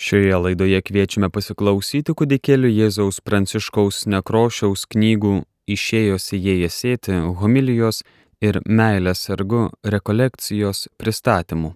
Šioje 0.00 0.36
laidoje 0.40 0.78
kviečiame 0.80 1.28
pasiklausyti 1.28 2.14
kudikėlių 2.16 2.70
Jėzaus 2.72 3.18
Pranciškaus 3.20 4.06
nekrošiaus 4.08 4.86
knygų 4.94 5.32
Išėjosi 5.70 6.38
jėje 6.40 6.70
sėti, 6.72 7.18
homilijos 7.42 8.00
ir 8.40 8.62
meilės 8.64 9.26
sargu 9.28 9.66
rekolekcijos 9.84 10.86
pristatymų. 10.96 11.74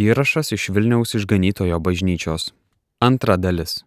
Įrašas 0.00 0.54
iš 0.56 0.70
Vilniaus 0.72 1.12
išganytojo 1.20 1.82
bažnyčios. 1.84 2.54
Antra 3.04 3.36
dalis. 3.36 3.82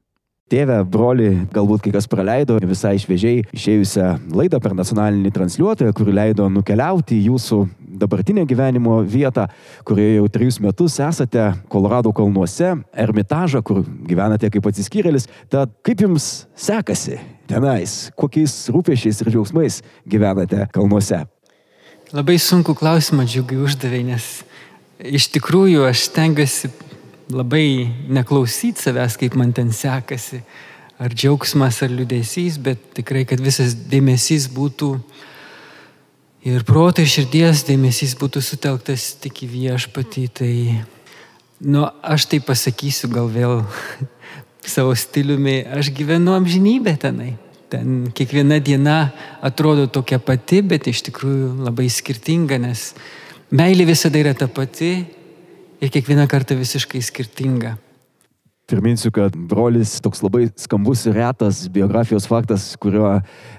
Tėve, 0.52 0.76
broli, 0.84 1.30
galbūt 1.56 1.86
kai 1.86 1.92
kas 1.96 2.06
praleido 2.12 2.58
visai 2.68 2.98
šviežiai 3.00 3.46
išėjusią 3.56 4.10
laidą 4.36 4.60
per 4.62 4.76
nacionalinį 4.76 5.32
transliuotoją, 5.34 5.94
kuri 5.96 6.14
leido 6.14 6.50
nukeliauti 6.52 7.16
jūsų 7.30 7.62
dabartinę 8.04 8.44
gyvenimo 8.50 9.00
vietą, 9.08 9.48
kurioje 9.88 10.18
jau 10.18 10.28
trejus 10.36 10.60
metus 10.60 11.00
esate 11.00 11.46
Kolorado 11.72 12.12
kalnuose, 12.12 12.74
Ermitažą, 12.92 13.64
kur 13.64 13.86
gyvenate 14.10 14.52
kaip 14.52 14.68
atsiskyrėlis. 14.68 15.30
Tad 15.48 15.72
kaip 15.88 16.04
jums 16.04 16.46
sekasi 16.60 17.22
tenais, 17.48 18.12
kokiais 18.20 18.58
rūpešiais 18.76 19.24
ir 19.24 19.32
džiaugsmais 19.32 19.80
gyvenate 20.04 20.68
kalnuose? 20.76 21.24
Labai 22.14 22.36
sunku 22.36 22.76
klausimą 22.78 23.24
džiugai 23.26 23.64
uždavė, 23.64 24.04
nes 24.12 24.28
iš 25.00 25.32
tikrųjų 25.34 25.88
aš 25.88 26.10
tengiuosi 26.14 26.70
labai 27.32 27.88
neklausyti 28.12 28.82
savęs, 28.82 29.18
kaip 29.20 29.36
man 29.40 29.54
ten 29.56 29.72
sekasi, 29.74 30.42
ar 31.02 31.14
džiaugsmas, 31.14 31.82
ar 31.84 31.94
liūdėsys, 31.94 32.60
bet 32.64 32.82
tikrai, 32.98 33.24
kad 33.30 33.42
visas 33.44 33.76
dėmesys 33.76 34.50
būtų 34.54 34.94
ir 36.48 36.66
protai 36.68 37.06
širdies 37.10 37.64
dėmesys 37.68 38.18
būtų 38.20 38.44
sutelktas 38.44 39.14
tik 39.24 39.44
į 39.46 39.50
viešpatį. 39.54 40.26
Tai, 40.40 40.52
nu, 41.64 41.88
aš 42.04 42.28
tai 42.32 42.42
pasakysiu 42.44 43.10
gal 43.14 43.32
vėl 43.32 43.64
savo 44.76 44.96
stiliumi, 44.96 45.62
aš 45.64 45.92
gyvenu 45.96 46.36
amžinybę 46.38 46.98
tenai. 47.02 47.34
Ten 47.74 48.12
kiekviena 48.14 48.60
diena 48.62 48.98
atrodo 49.42 49.88
tokia 49.90 50.20
pati, 50.22 50.62
bet 50.62 50.86
iš 50.92 51.08
tikrųjų 51.08 51.66
labai 51.66 51.88
skirtinga, 51.90 52.60
nes 52.62 52.92
meilė 53.50 53.88
visada 53.90 54.20
yra 54.22 54.36
ta 54.38 54.46
pati, 54.46 54.92
ir 55.84 55.92
kiekvieną 55.92 56.28
kartą 56.32 56.56
visiškai 56.56 57.02
skirtinga. 57.04 57.76
Priminsiu, 58.64 59.12
kad 59.12 59.34
brolis 59.36 59.98
toks 60.00 60.22
labai 60.24 60.46
skambus 60.56 61.02
ir 61.10 61.18
retas 61.20 61.66
biografijos 61.68 62.24
faktas, 62.32 62.70
kurio, 62.80 63.10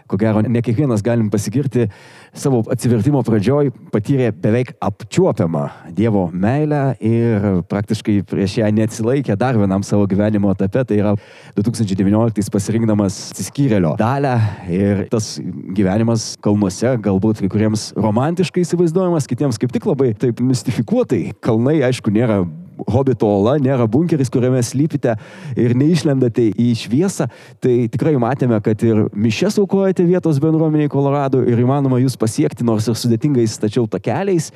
ko 0.09 0.17
gero, 0.17 0.41
ne 0.41 0.63
kiekvienas 0.65 1.05
galim 1.05 1.27
pasigirti, 1.29 1.91
savo 2.33 2.63
atsivertimo 2.73 3.21
pradžioj 3.27 3.69
patyrė 3.93 4.31
beveik 4.33 4.73
apčiuopiamą 4.81 5.67
Dievo 5.93 6.25
meilę 6.33 6.81
ir 7.05 7.45
praktiškai 7.69 8.17
prieš 8.33 8.57
ją 8.63 8.73
neatsilaikė 8.79 9.37
dar 9.37 9.61
vienam 9.61 9.85
savo 9.85 10.09
gyvenimo 10.09 10.55
etape, 10.57 10.87
tai 10.89 11.03
yra 11.03 11.13
2019 11.61 12.49
pasirinkdamas 12.57 13.21
atsiskyrėlio 13.37 13.99
dalę 14.01 14.39
ir 14.73 15.05
tas 15.13 15.35
gyvenimas 15.77 16.31
kalnuose 16.41 16.97
galbūt 17.05 17.45
kai 17.45 17.53
kuriems 17.53 17.91
romantiškai 17.93 18.65
įsivaizduojamas, 18.65 19.29
kitiems 19.29 19.61
kaip 19.61 19.77
tik 19.77 19.93
labai 19.93 20.15
taip 20.17 20.41
mistifikuotai. 20.41 21.27
Kalnai, 21.45 21.83
aišku, 21.93 22.09
nėra 22.09 22.47
hobito 22.91 23.29
ola, 23.29 23.57
nėra 23.63 23.87
bunkeris, 23.91 24.31
kuriame 24.33 24.63
slypite 24.65 25.15
ir 25.61 25.75
neišlendate 25.79 26.51
į 26.61 26.69
šviesą, 26.79 27.29
tai 27.63 27.77
tikrai 27.93 28.15
matėme, 28.21 28.59
kad 28.65 28.83
ir 28.87 29.07
mišes 29.15 29.59
aukojate 29.63 30.07
vietos 30.09 30.41
bendruomeniai 30.43 30.93
Kolorado 30.93 31.43
ir 31.47 31.65
įmanoma 31.65 32.01
jūs 32.03 32.19
pasiekti, 32.21 32.67
nors 32.67 32.89
ir 32.91 32.99
sudėtingais 32.99 33.59
tačiau 33.63 33.89
takeliais. 33.91 34.51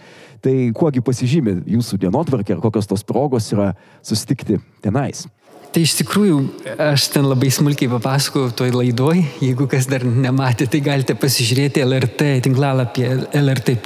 Tai 0.45 0.55
kuogi 0.77 1.03
pasižymė 1.03 1.57
jūsų 1.67 1.99
dienotvarkė 2.05 2.55
ir 2.55 2.63
kokios 2.63 2.87
tos 2.87 3.03
progos 3.07 3.51
yra 3.55 3.73
susitikti 4.07 4.61
tenais. 4.85 5.27
Tai 5.69 5.83
iš 5.85 5.99
tikrųjų, 5.99 6.37
aš 6.81 7.11
ten 7.13 7.27
labai 7.29 7.51
smulkiai 7.53 7.91
papasakojau 7.93 8.55
toj 8.57 8.73
laidoj, 8.73 9.21
jeigu 9.45 9.67
kas 9.69 9.89
dar 9.91 10.05
nematė, 10.07 10.65
tai 10.71 10.81
galite 10.85 11.17
pasižiūrėti 11.19 11.83
LRT 11.85 12.29
tinklalapį 12.47 13.05
LRT. 13.37 13.77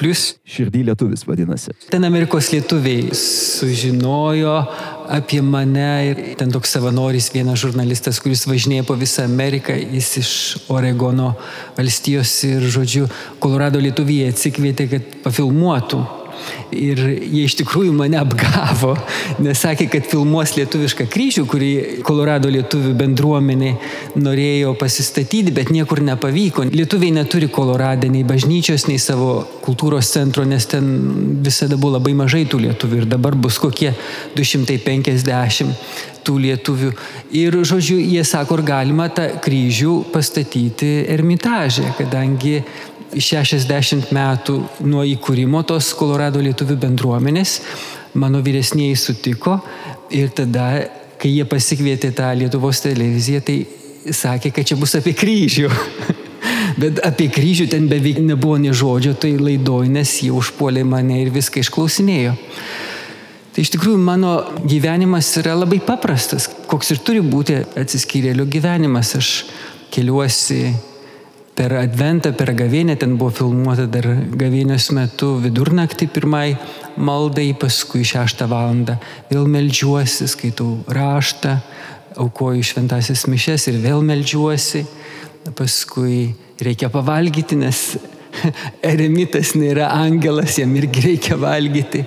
Širdį 0.47 0.85
lietuvis 0.93 1.27
vadinasi. 1.27 1.75
Ten 1.91 2.07
Amerikos 2.07 2.53
lietuviai 2.55 3.11
sužinojo 3.19 4.55
apie 5.13 5.43
mane 5.43 5.91
ir 6.07 6.23
ten 6.39 6.55
toks 6.55 6.77
savanoris, 6.77 7.33
vienas 7.35 7.61
žurnalistas, 7.65 8.23
kuris 8.23 8.47
važinėja 8.47 8.87
po 8.87 8.97
visą 8.99 9.27
Ameriką, 9.27 9.75
jis 9.75 10.15
iš 10.23 10.33
Oregono 10.73 11.33
valstijos 11.77 12.39
ir, 12.49 12.63
žodžiu, 12.73 13.09
Kolorado 13.43 13.83
lietuviai 13.83 14.31
atsikvietė, 14.31 14.89
kad 14.95 15.15
pafilmuotų 15.27 16.05
Ir 16.73 17.01
jie 17.05 17.45
iš 17.45 17.57
tikrųjų 17.61 17.93
mane 17.97 18.17
apgavo, 18.21 18.95
nes 19.45 19.61
sakė, 19.61 19.89
kad 19.93 20.07
filmuos 20.09 20.55
lietuvišką 20.57 21.07
kryžių, 21.13 21.45
kurį 21.51 21.73
Kolorado 22.07 22.51
lietuvių 22.53 22.95
bendruomenė 22.99 23.75
norėjo 24.17 24.73
pasistatyti, 24.81 25.53
bet 25.55 25.73
niekur 25.75 26.01
nepavyko. 26.05 26.67
Lietuviai 26.73 27.13
neturi 27.19 27.51
Kolorado 27.53 28.09
nei 28.13 28.25
bažnyčios, 28.27 28.87
nei 28.89 29.01
savo 29.03 29.43
kultūros 29.65 30.13
centro, 30.15 30.47
nes 30.49 30.67
ten 30.71 30.89
visada 31.45 31.77
buvo 31.77 31.99
labai 31.99 32.15
mažai 32.19 32.47
tų 32.49 32.65
lietuvių 32.67 33.03
ir 33.03 33.11
dabar 33.13 33.37
bus 33.37 33.61
kokie 33.63 33.93
250 34.37 36.11
tų 36.23 36.39
lietuvių. 36.47 36.93
Ir, 37.39 37.59
žodžiu, 37.67 37.99
jie 37.99 38.23
sako, 38.27 38.61
ar 38.61 38.65
galima 38.67 39.09
tą 39.13 39.29
kryžių 39.43 39.99
pastatyti 40.15 40.93
ermitažę, 41.11 41.93
kadangi 41.99 42.61
60 43.13 44.13
metų 44.15 44.57
nuo 44.89 45.05
įkūrimo 45.05 45.63
tos 45.69 45.93
Kolorado 45.97 46.41
lietuvių 46.43 46.79
bendruomenės, 46.87 47.59
mano 48.15 48.41
vyresniai 48.45 48.97
sutiko 48.97 49.59
ir 50.13 50.33
tada, 50.37 50.69
kai 51.21 51.33
jie 51.37 51.47
pasikvietė 51.49 52.13
tą 52.17 52.33
Lietuvos 52.37 52.83
televiziją, 52.85 53.43
tai 53.45 53.59
sakė, 54.11 54.53
kad 54.55 54.69
čia 54.69 54.79
bus 54.81 54.97
apie 54.99 55.15
kryžių. 55.17 55.71
Bet 56.83 57.03
apie 57.05 57.29
kryžių 57.31 57.69
ten 57.71 57.85
beveik 57.91 58.19
nebuvo 58.25 58.57
ne 58.59 58.73
žodžio, 58.75 59.13
tai 59.15 59.35
laidoj, 59.39 59.91
nes 59.93 60.15
jie 60.25 60.33
užpuolė 60.35 60.83
mane 60.89 61.21
ir 61.23 61.31
viską 61.35 61.61
išklausinėjo. 61.63 62.33
Tai 63.53 63.61
iš 63.61 63.75
tikrųjų 63.75 63.99
mano 64.01 64.33
gyvenimas 64.65 65.29
yra 65.37 65.53
labai 65.59 65.83
paprastas, 65.85 66.49
koks 66.71 66.95
ir 66.95 67.03
turi 67.05 67.21
būti 67.21 67.59
atsiskyrėlio 67.79 68.47
gyvenimas. 68.49 69.13
Aš 69.19 69.33
keliuosi 69.93 70.73
per 71.63 71.77
Adventą, 71.79 72.33
per 72.35 72.51
gavėnę, 72.59 72.97
ten 72.99 73.13
buvo 73.15 73.31
filmuota 73.31 73.85
dar 73.87 74.09
gavėnios 74.35 74.89
metu 74.97 75.37
vidurnaktį 75.39 76.09
pirmai 76.11 76.57
maldai, 76.99 77.53
paskui 77.55 78.03
šeštą 78.03 78.49
valandą 78.51 78.97
vėl 79.29 79.47
melžiuosi, 79.47 80.27
skaitau 80.27 80.81
raštą, 80.91 81.53
aukoju 82.19 82.67
šventasis 82.67 83.29
mišes 83.31 83.69
ir 83.71 83.79
vėl 83.85 84.03
melžiuosi, 84.09 84.83
paskui 85.55 86.33
reikia 86.59 86.91
pavalgyti, 86.91 87.61
nes 87.61 87.85
eremitas 88.93 89.55
nėra 89.55 89.93
angelas, 90.01 90.59
jam 90.59 90.75
irgi 90.81 91.07
reikia 91.07 91.39
valgyti. 91.39 92.03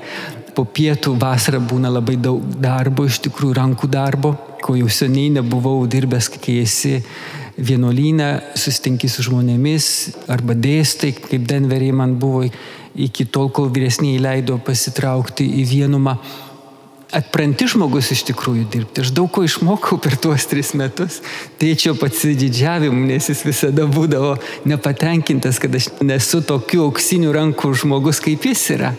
Po 0.56 0.68
pietų 0.68 1.16
vasarą 1.20 1.64
būna 1.64 1.94
labai 1.96 2.18
daug 2.20 2.44
darbo, 2.60 3.08
iš 3.08 3.24
tikrųjų 3.30 3.56
rankų 3.56 3.88
darbo, 3.92 4.36
ko 4.60 4.76
jau 4.76 4.92
seniai 4.92 5.32
nebuvau 5.40 5.80
dirbęs, 5.88 6.32
kai 6.44 6.60
esi 6.66 6.98
vienuolyne, 7.58 8.30
susitinki 8.60 9.10
su 9.12 9.24
žmonėmis 9.26 9.86
arba 10.32 10.56
dėstai, 10.58 11.14
kaip 11.16 11.46
Denverį 11.48 11.92
man 11.96 12.18
buvo 12.20 12.46
iki 12.96 13.28
tol, 13.28 13.50
kol 13.52 13.70
vyresniai 13.74 14.20
leido 14.22 14.58
pasitraukti 14.64 15.48
į 15.62 15.70
vienumą. 15.70 16.18
Atpranti 17.16 17.68
žmogus 17.72 18.10
iš 18.12 18.26
tikrųjų 18.28 18.66
dirbti. 18.74 19.04
Aš 19.06 19.14
daug 19.16 19.30
ko 19.32 19.46
išmokau 19.46 20.00
per 20.04 20.18
tuos 20.20 20.48
tris 20.52 20.74
metus. 20.76 21.22
Tėčio 21.62 21.94
pasididžiavimu, 22.00 23.06
nes 23.08 23.30
jis 23.32 23.44
visada 23.46 23.86
būdavo 23.88 24.34
nepatenkintas, 24.68 25.62
kad 25.64 25.78
aš 25.78 25.92
nesu 26.04 26.42
tokiu 26.44 26.90
auksiniu 26.90 27.32
rankų 27.36 27.72
žmogus, 27.84 28.20
kaip 28.26 28.50
jis 28.50 28.66
yra. 28.76 28.92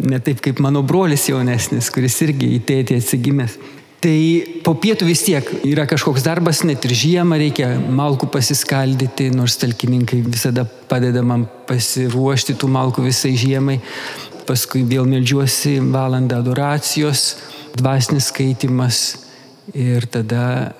Ne 0.00 0.22
taip 0.24 0.40
kaip 0.46 0.62
mano 0.64 0.80
brolis 0.86 1.26
jaunesnis, 1.28 1.90
kuris 1.92 2.16
irgi 2.24 2.54
į 2.56 2.62
tėtį 2.70 3.02
atsigimęs. 3.02 3.58
Tai 4.00 4.16
po 4.64 4.72
pietų 4.80 5.04
vis 5.10 5.20
tiek 5.26 5.44
yra 5.68 5.84
kažkoks 5.88 6.24
darbas, 6.24 6.62
net 6.64 6.86
ir 6.88 6.94
žiemą 6.96 7.36
reikia 7.42 7.74
malkų 7.76 8.30
pasiskaldyti, 8.32 9.26
nors 9.34 9.58
talkininkai 9.60 10.22
visada 10.24 10.64
padeda 10.64 11.20
man 11.20 11.44
pasiruošti 11.68 12.56
tų 12.56 12.70
malkų 12.72 13.04
visai 13.04 13.34
žiemai. 13.36 13.76
Paskui 14.48 14.86
vėl 14.88 15.04
melžiuosi 15.04 15.76
valandą 15.92 16.40
adoracijos, 16.40 17.34
dvasinis 17.76 18.30
skaitimas 18.32 19.02
ir 19.76 20.08
tada 20.08 20.72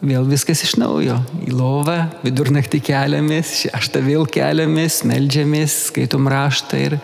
vėl 0.00 0.30
viskas 0.30 0.62
iš 0.64 0.76
naujo. 0.80 1.18
Į 1.42 1.50
lovą, 1.58 1.98
vidurnaktį 2.22 2.80
keliamės, 2.86 3.52
šeštą 3.64 4.04
vėl 4.06 4.30
keliamės, 4.30 5.02
melžiamės, 5.10 5.76
skaitom 5.90 6.30
raštą 6.30 6.86
ir 6.86 7.00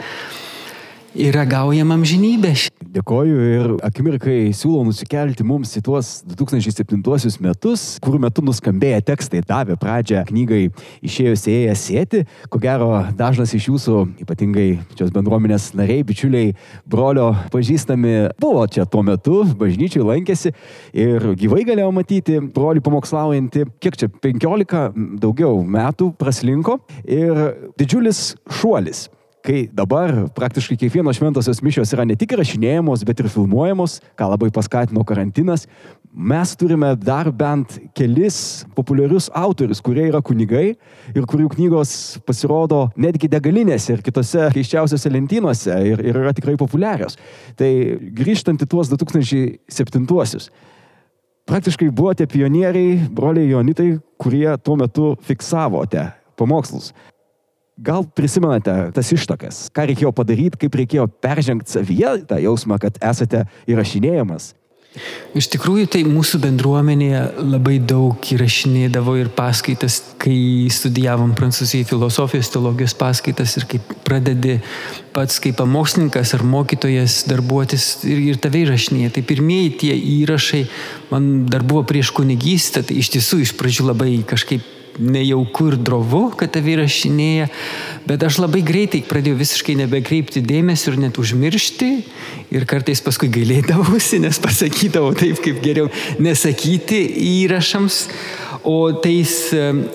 ir 1.16 1.34
ragaujam 1.36 1.92
amžinybę. 1.94 2.52
Dėkoju 2.96 3.36
ir 3.50 3.70
akimirkai 3.84 4.52
siūlau 4.56 4.84
nusikelti 4.86 5.44
mums 5.46 5.72
į 5.78 5.82
tuos 5.84 6.10
2007 6.28 7.40
metus, 7.44 7.84
kurių 8.04 8.20
metu 8.26 8.44
nuskambėję 8.44 9.00
tekstai 9.08 9.42
davė 9.46 9.76
pradžią 9.80 10.24
knygai 10.28 10.68
Išėjus 11.06 11.46
ėję 11.52 11.74
sėti. 11.76 12.22
Ko 12.52 12.60
gero, 12.60 12.90
dažnas 13.16 13.54
iš 13.56 13.68
jūsų, 13.70 14.02
ypatingai 14.24 14.68
šios 14.96 15.12
bendruomenės 15.14 15.70
nariai, 15.78 16.04
bičiuliai, 16.06 16.54
brolio 16.88 17.30
pažįstami, 17.52 18.14
buvo 18.40 18.64
čia 18.68 18.86
tuo 18.90 19.04
metu, 19.06 19.42
bažnyčiai 19.58 20.04
lankėsi 20.06 20.52
ir 20.96 21.30
gyvai 21.40 21.64
galėjau 21.68 21.90
matyti 21.96 22.40
brolį 22.40 22.84
pamokslaujantį, 22.86 23.66
kiek 23.80 24.00
čia 24.00 24.10
15 24.12 25.20
daugiau 25.22 25.60
metų 25.64 26.12
praslinko 26.20 26.80
ir 27.04 27.44
didžiulis 27.80 28.32
šuolis 28.60 29.06
kai 29.46 29.66
dabar 29.72 30.12
praktiškai 30.34 30.76
kiekvienos 30.80 31.18
šventosios 31.20 31.62
mišios 31.62 31.92
yra 31.94 32.04
ne 32.08 32.16
tik 32.18 32.34
rašinėjamos, 32.38 33.04
bet 33.06 33.22
ir 33.22 33.28
filmuojamos, 33.30 34.00
ką 34.18 34.30
labai 34.32 34.50
paskatino 34.54 35.04
karantinas, 35.06 35.66
mes 36.10 36.54
turime 36.58 36.94
dar 36.98 37.30
bent 37.30 37.76
kelis 37.96 38.66
populiarius 38.76 39.28
autorius, 39.36 39.82
kurie 39.84 40.08
yra 40.08 40.22
kunigai 40.24 40.66
ir 41.14 41.28
kurių 41.30 41.50
knygos 41.54 41.94
pasirodo 42.26 42.86
netgi 42.98 43.30
degalinėse 43.30 43.94
ir 43.94 44.04
kitose 44.06 44.50
keiščiausiose 44.54 45.12
lentynose 45.12 45.80
ir, 45.92 46.02
ir 46.02 46.22
yra 46.24 46.34
tikrai 46.36 46.56
populiarios. 46.58 47.18
Tai 47.58 47.70
grįžtant 48.16 48.64
į 48.64 48.70
tuos 48.70 48.90
2007-uosius. 48.94 50.50
Praktiškai 51.46 51.92
buvote 51.94 52.26
pionieriai, 52.26 53.04
broliai 53.14 53.52
Jonitai, 53.52 53.92
kurie 54.18 54.48
tuo 54.66 54.74
metu 54.80 55.12
fiksavote 55.22 56.08
pamokslus. 56.34 56.90
Gal 57.76 58.06
prisimenate 58.08 58.72
tas 58.96 59.10
ištakas, 59.12 59.66
ką 59.68 59.84
reikėjo 59.90 60.12
padaryti, 60.16 60.62
kaip 60.64 60.78
reikėjo 60.80 61.10
peržengti 61.20 61.74
savyje 61.74 62.22
tą 62.30 62.38
jausmą, 62.40 62.78
kad 62.80 62.96
esate 63.04 63.42
įrašinėjamas? 63.68 64.54
Iš 65.36 65.50
tikrųjų, 65.52 65.84
tai 65.92 66.00
mūsų 66.08 66.38
bendruomenėje 66.40 67.18
labai 67.44 67.74
daug 67.84 68.30
įrašinėdavo 68.32 69.18
ir 69.20 69.28
paskaitas, 69.36 69.98
kai 70.22 70.70
studijavom 70.72 71.34
prancūzijai 71.36 71.84
filosofijos, 71.90 72.48
teologijos 72.54 72.94
paskaitas 72.96 73.58
ir 73.60 73.66
kaip 73.68 73.92
pradedi 74.06 74.54
pats 75.12 75.36
kaip 75.44 75.58
pamokslininkas 75.60 76.32
ar 76.38 76.46
mokytojas 76.48 77.18
darbuotis 77.28 77.90
ir, 78.08 78.22
ir 78.30 78.40
tave 78.40 78.62
įrašinėje. 78.64 79.12
Tai 79.18 79.26
pirmieji 79.28 79.74
tie 79.84 79.98
įrašai 80.16 80.62
man 81.12 81.44
dar 81.52 81.66
buvo 81.68 81.84
prieš 81.92 82.14
kunigystę, 82.16 82.86
tai 82.88 82.96
iš 83.02 83.12
tiesų 83.18 83.42
iš 83.44 83.52
pradžių 83.60 83.90
labai 83.90 84.14
kažkaip 84.24 84.64
nejauku 84.98 85.70
ir 85.72 85.76
drovu, 85.80 86.22
kad 86.38 86.52
tave 86.54 86.74
įrašinėja, 86.76 87.48
bet 88.08 88.24
aš 88.26 88.40
labai 88.42 88.62
greitai 88.66 89.02
pradėjau 89.06 89.40
visiškai 89.40 89.76
nebekreipti 89.82 90.42
dėmesio 90.44 90.94
ir 90.94 91.00
net 91.06 91.20
užmiršti 91.20 91.90
ir 92.56 92.66
kartais 92.68 93.02
paskui 93.04 93.30
gailėdavausi, 93.32 94.20
nes 94.24 94.40
pasakydavau 94.42 95.14
taip, 95.18 95.40
kaip 95.44 95.62
geriau 95.64 95.90
nesakyti 96.22 97.02
įrašams. 97.44 98.02
O 98.66 98.90
tais 98.98 99.30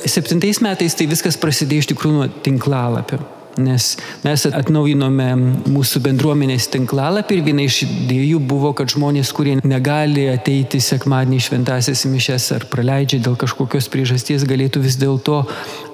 septintais 0.08 0.62
metais 0.64 0.96
tai 0.96 1.10
viskas 1.12 1.36
prasidėjo 1.40 1.84
iš 1.84 1.92
tikrųjų 1.92 2.22
nuo 2.22 2.32
tinklalapio. 2.46 3.20
Nes 3.60 3.86
mes 4.24 4.46
atnaujinome 4.48 5.28
mūsų 5.68 6.00
bendruomenės 6.06 6.70
tinklalapį 6.72 7.38
ir 7.38 7.44
viena 7.44 7.66
iš 7.68 7.82
idėjų 7.84 8.40
buvo, 8.48 8.72
kad 8.78 8.94
žmonės, 8.94 9.34
kurie 9.36 9.58
negali 9.60 10.30
ateiti 10.32 10.80
sekmadienį 10.84 11.42
šventasias 11.44 12.06
mišes 12.08 12.48
ar 12.56 12.68
praleidžia 12.72 13.20
dėl 13.26 13.36
kažkokios 13.40 13.90
priežasties, 13.92 14.48
galėtų 14.48 14.86
vis 14.86 14.96
dėlto 15.02 15.44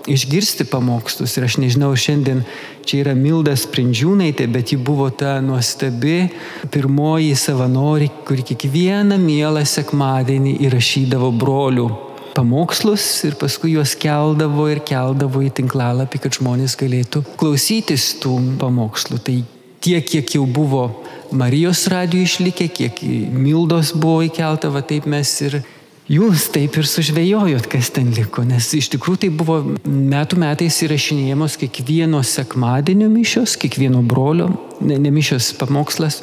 išgirsti 0.08 0.68
pamokslus. 0.70 1.34
Ir 1.38 1.48
aš 1.50 1.58
nežinau, 1.64 1.92
šiandien 1.98 2.44
čia 2.88 3.02
yra 3.02 3.16
Milda 3.18 3.58
Sprindžiūnaitė, 3.58 4.48
bet 4.54 4.74
ji 4.74 4.78
buvo 4.78 5.10
ta 5.10 5.40
nuostabi 5.42 6.28
pirmoji 6.74 7.34
savanori, 7.36 8.12
kuri 8.28 8.46
kiekvieną 8.54 9.18
mielą 9.22 9.66
sekmadienį 9.66 10.60
įrašydavo 10.70 11.34
brolių 11.42 12.07
pamokslus 12.38 13.04
ir 13.28 13.38
paskui 13.42 13.74
juos 13.74 13.96
keldavo 13.98 14.68
ir 14.70 14.84
keldavo 14.86 15.42
į 15.46 15.52
tinklalapį, 15.58 16.22
kad 16.24 16.38
žmonės 16.38 16.78
galėtų 16.80 17.24
klausytis 17.40 18.12
tų 18.22 18.38
pamokslų. 18.62 19.22
Tai 19.26 19.38
tiek, 19.84 20.06
kiek 20.06 20.38
jau 20.38 20.46
buvo 20.46 20.88
Marijos 21.36 21.88
radijų 21.92 22.28
išlikę, 22.28 22.70
kiek 22.72 23.02
Mildos 23.34 23.92
buvo 23.98 24.22
įkelta, 24.28 24.72
va 24.72 24.84
taip 24.86 25.10
mes 25.10 25.34
ir 25.44 25.60
jūs 26.08 26.48
taip 26.54 26.78
ir 26.80 26.88
sužvėjojot, 26.88 27.68
kas 27.72 27.92
ten 27.96 28.14
liko, 28.16 28.46
nes 28.48 28.70
iš 28.78 28.92
tikrųjų 28.96 29.24
tai 29.26 29.32
buvo 29.42 29.60
metų 29.84 30.40
metais 30.40 30.80
įrašinėjamos 30.88 31.60
kiekvieno 31.60 32.24
sekmadienio 32.24 33.10
mišios, 33.12 33.58
kiekvieno 33.60 34.04
brolio, 34.08 34.50
ne, 34.80 35.00
ne 35.02 35.14
mišios 35.14 35.54
pamokslas. 35.60 36.22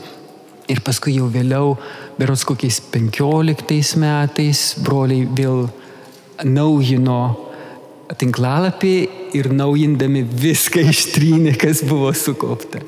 Ir 0.73 0.81
paskui 0.81 1.19
jau 1.19 1.27
vėliau, 1.29 1.75
beros 2.17 2.47
kokiais 2.49 2.79
penkioliktais 2.89 3.91
metais, 4.01 4.71
broliai 4.81 5.27
vėl 5.37 5.67
naujino 6.43 7.21
tinklalapį 8.19 8.97
ir 9.37 9.49
naujindami 9.55 10.25
viską 10.25 10.85
ištrynė, 10.91 11.55
kas 11.61 11.83
buvo 11.87 12.13
sukaupta. 12.17 12.83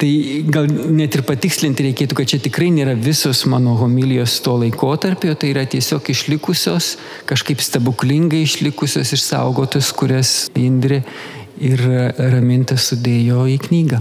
Tai 0.00 0.10
gal 0.48 0.68
net 0.96 1.16
ir 1.18 1.22
patikslinti 1.28 1.84
reikėtų, 1.90 2.16
kad 2.16 2.30
čia 2.32 2.38
tikrai 2.40 2.70
nėra 2.72 2.94
visos 2.96 3.42
mano 3.52 3.74
homilijos 3.76 4.38
to 4.44 4.54
laikotarpio, 4.62 5.34
tai 5.36 5.50
yra 5.52 5.66
tiesiog 5.68 6.08
išlikusios, 6.14 6.94
kažkaip 7.28 7.60
stebuklingai 7.60 8.40
išlikusios, 8.46 9.12
išsaugotos, 9.16 9.92
kurias 9.92 10.32
Indrė 10.56 11.02
ir 11.60 11.84
Raminta 12.16 12.80
sudėjo 12.80 13.44
į 13.52 13.60
knygą 13.66 14.00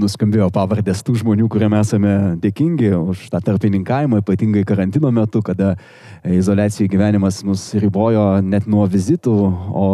nuskambėjo 0.00 0.48
pavardės 0.54 1.02
tų 1.06 1.18
žmonių, 1.22 1.48
kuriam 1.52 1.76
esame 1.78 2.14
dėkingi 2.42 2.90
už 2.96 3.28
tą 3.32 3.40
tarpininkavimą, 3.44 4.22
ypatingai 4.24 4.64
karantino 4.68 5.12
metu, 5.14 5.42
kada 5.44 5.74
izolacijų 6.24 6.90
gyvenimas 6.94 7.42
mus 7.46 7.70
ribojo 7.78 8.26
net 8.44 8.68
nuo 8.70 8.86
vizitų, 8.90 9.38
o 9.74 9.86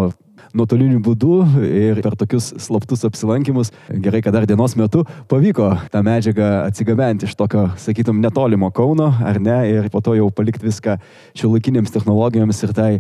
nuotoliniu 0.57 0.99
būdu 1.05 1.35
ir 1.67 2.01
per 2.05 2.17
tokius 2.19 2.51
slaptus 2.63 3.05
apsilankimus, 3.07 3.71
gerai, 4.03 4.23
kad 4.25 4.35
dar 4.35 4.47
dienos 4.49 4.75
metu 4.79 5.05
pavyko 5.31 5.69
tą 5.93 6.03
medžiagą 6.07 6.49
atsigabenti 6.67 7.29
iš 7.29 7.37
tokio, 7.39 7.69
sakytum, 7.81 8.21
netolimo 8.23 8.71
Kauno, 8.75 9.11
ar 9.27 9.41
ne, 9.43 9.59
ir 9.71 9.91
po 9.93 10.03
to 10.05 10.17
jau 10.19 10.31
palikti 10.35 10.67
viską 10.67 10.97
šiuolaikinėms 11.39 11.95
technologijoms 11.95 12.65
ir 12.67 12.75
tai 12.77 12.91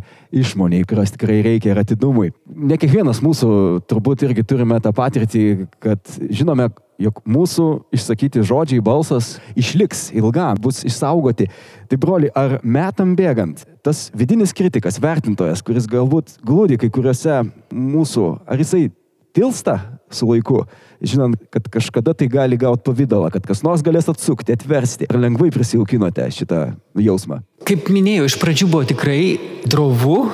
išmoniai, 0.43 0.87
kurios 0.88 1.14
tikrai 1.14 1.41
reikia 1.46 1.75
ir 1.75 1.82
atidumui. 1.82 2.31
Ne 2.46 2.79
kiekvienas 2.81 3.23
mūsų 3.25 3.50
turbūt 3.91 4.26
irgi 4.29 4.46
turime 4.46 4.79
tą 4.82 4.94
patirtį, 4.96 5.44
kad 5.82 6.19
žinome, 6.31 6.70
jog 7.00 7.20
mūsų 7.29 7.67
išsakyti 7.97 8.44
žodžiai, 8.47 8.82
balsas 8.85 9.38
išliks 9.58 10.11
ilgam, 10.17 10.61
bus 10.61 10.82
išsaugoti. 10.87 11.49
Tai 11.91 11.99
broli, 12.00 12.31
ar 12.37 12.58
metam 12.62 13.17
bėgant, 13.19 13.64
tas 13.85 14.08
vidinis 14.17 14.55
kritikas, 14.56 15.00
vertintojas, 15.02 15.64
kuris 15.67 15.88
galbūt 15.91 16.38
glūdi 16.47 16.79
kai 16.81 16.93
kuriuose 16.93 17.43
mūsų, 17.73 18.26
ar 18.47 18.62
jisai 18.62 18.88
tilsta 19.37 19.79
su 20.11 20.26
laiku, 20.26 20.64
žinant, 21.00 21.38
kad 21.55 21.69
kažkada 21.70 22.14
tai 22.19 22.26
gali 22.31 22.58
gauti 22.61 22.85
pavydalą, 22.88 23.31
kad 23.32 23.46
kas 23.46 23.62
nors 23.67 23.85
galės 23.87 24.11
atsukti, 24.11 24.55
atversti. 24.56 25.06
Ar 25.11 25.20
lengvai 25.23 25.53
prisijaukinote 25.55 26.26
šitą 26.35 26.64
jausmą? 26.99 27.41
Kaip 27.69 27.93
minėjau, 27.94 28.26
iš 28.26 28.37
pradžių 28.43 28.70
buvo 28.73 28.88
tikrai 28.91 29.23
drovu 29.70 30.25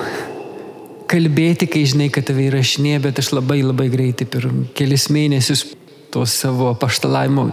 kalbėti, 1.11 1.69
kai 1.71 1.85
žinai, 1.87 2.09
kad 2.11 2.26
tave 2.26 2.49
įrašinė, 2.49 2.97
bet 3.05 3.21
aš 3.23 3.35
labai 3.37 3.61
labai 3.62 3.91
greitai 3.93 4.26
per 4.31 4.49
kelis 4.76 5.07
mėnesius 5.12 5.69
tos 6.17 6.33
savo 6.41 6.73
paštalavimo 6.81 7.51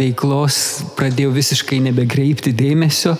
veiklos 0.00 0.58
pradėjau 0.98 1.30
visiškai 1.36 1.78
nebegreipti 1.86 2.52
dėmesio 2.56 3.14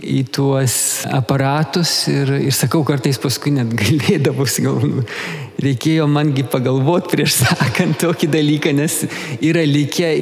į 0.00 0.22
tuos 0.32 0.74
aparatus 1.12 1.92
ir, 2.10 2.32
ir 2.48 2.54
sakau, 2.56 2.82
kartais 2.88 3.20
paskui 3.20 3.52
net 3.54 3.72
galėdavus, 3.76 4.58
gal 4.64 4.80
nu, 4.80 5.04
reikėjo 5.60 6.06
mangi 6.10 6.44
pagalvoti 6.48 7.12
prieš 7.14 7.40
sakant 7.42 8.00
tokį 8.00 8.30
dalyką, 8.32 8.72
nes 8.76 9.02
yra 9.44 9.64
likę 9.68 10.12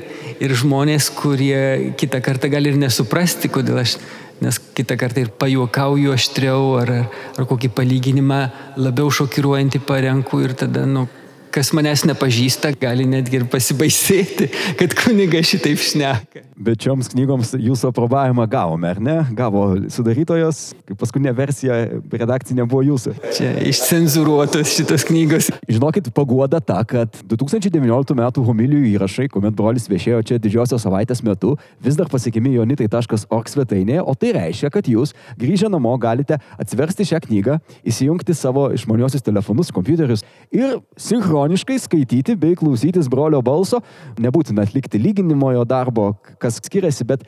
ir 0.43 0.57
žmonės, 0.63 1.13
kurie 1.15 1.95
kitą 1.99 2.23
kartą 2.25 2.51
gali 2.53 2.73
ir 2.73 2.81
nesuprasti, 2.81 3.51
kodėl 3.53 3.85
aš, 3.85 3.97
nes 4.43 4.59
kitą 4.75 4.99
kartą 4.99 5.25
ir 5.25 5.33
pajuokauju 5.39 6.15
aštriau 6.15 6.75
ar, 6.83 6.93
ar 7.39 7.49
kokį 7.49 7.71
palyginimą 7.75 8.43
labiau 8.83 9.11
šokiruojantį 9.15 9.83
parenku 9.87 10.43
ir 10.43 10.59
tada, 10.59 10.85
nu, 10.91 11.07
kas 11.55 11.73
manęs 11.77 12.05
nepažįsta, 12.09 12.73
gali 12.81 13.07
netgi 13.09 13.43
ir 13.43 13.49
pasibaisėti, 13.53 14.51
kad 14.81 14.97
kuniga 14.99 15.43
šitaip 15.45 15.83
šneka. 15.83 16.48
Bet 16.59 16.83
šioms 16.83 17.07
knygoms 17.13 17.53
jūsų 17.55 17.93
aprobavimą 17.93 18.43
gavome, 18.51 18.89
ar 18.91 18.99
ne? 18.99 19.15
Gavo 19.39 19.63
sudarytojos, 19.95 20.73
kaip 20.89 20.99
paskutinė 20.99 21.31
versija, 21.39 21.77
redakcinė 22.11 22.65
buvo 22.67 22.83
jūsų. 22.83 23.13
Čia 23.37 23.53
išcenzuruotos 23.71 24.73
šitos 24.75 25.05
knygos. 25.07 25.53
Žinokit, 25.71 26.11
paguoda 26.17 26.59
ta, 26.59 26.81
kad 26.89 27.15
2019 27.31 28.17
m. 28.17 28.25
homilijų 28.49 28.91
įrašai, 28.97 29.29
kuomet 29.31 29.55
brolis 29.59 29.87
viešėjo 29.91 30.25
čia 30.27 30.41
didžiosios 30.43 30.83
savaitės 30.83 31.23
metu, 31.23 31.55
vis 31.85 31.99
dar 31.99 32.11
pasiekimi 32.11 32.57
jonitai.org 32.57 33.53
svetainėje, 33.55 34.03
o 34.03 34.17
tai 34.19 34.35
reiškia, 34.35 34.73
kad 34.75 34.91
jūs 34.91 35.15
grįžę 35.39 35.71
namo 35.71 35.95
galite 36.03 36.41
atsiversti 36.59 37.07
šią 37.07 37.23
knygą, 37.29 37.61
įsijungti 37.87 38.35
savo 38.35 38.67
išmaniosius 38.75 39.23
telefonus, 39.23 39.71
kompiuterius 39.75 40.27
ir 40.51 40.81
sinchroniškai 40.99 41.79
skaityti 41.87 42.35
bei 42.35 42.59
klausytis 42.59 43.07
brolio 43.07 43.45
balso. 43.47 43.79
Nebūtina 44.19 44.67
atlikti 44.67 44.99
lyginimo 44.99 45.53
jo 45.55 45.63
darbo, 45.69 46.11
kas 46.49 46.61
skiriasi, 46.65 47.07
bet 47.09 47.25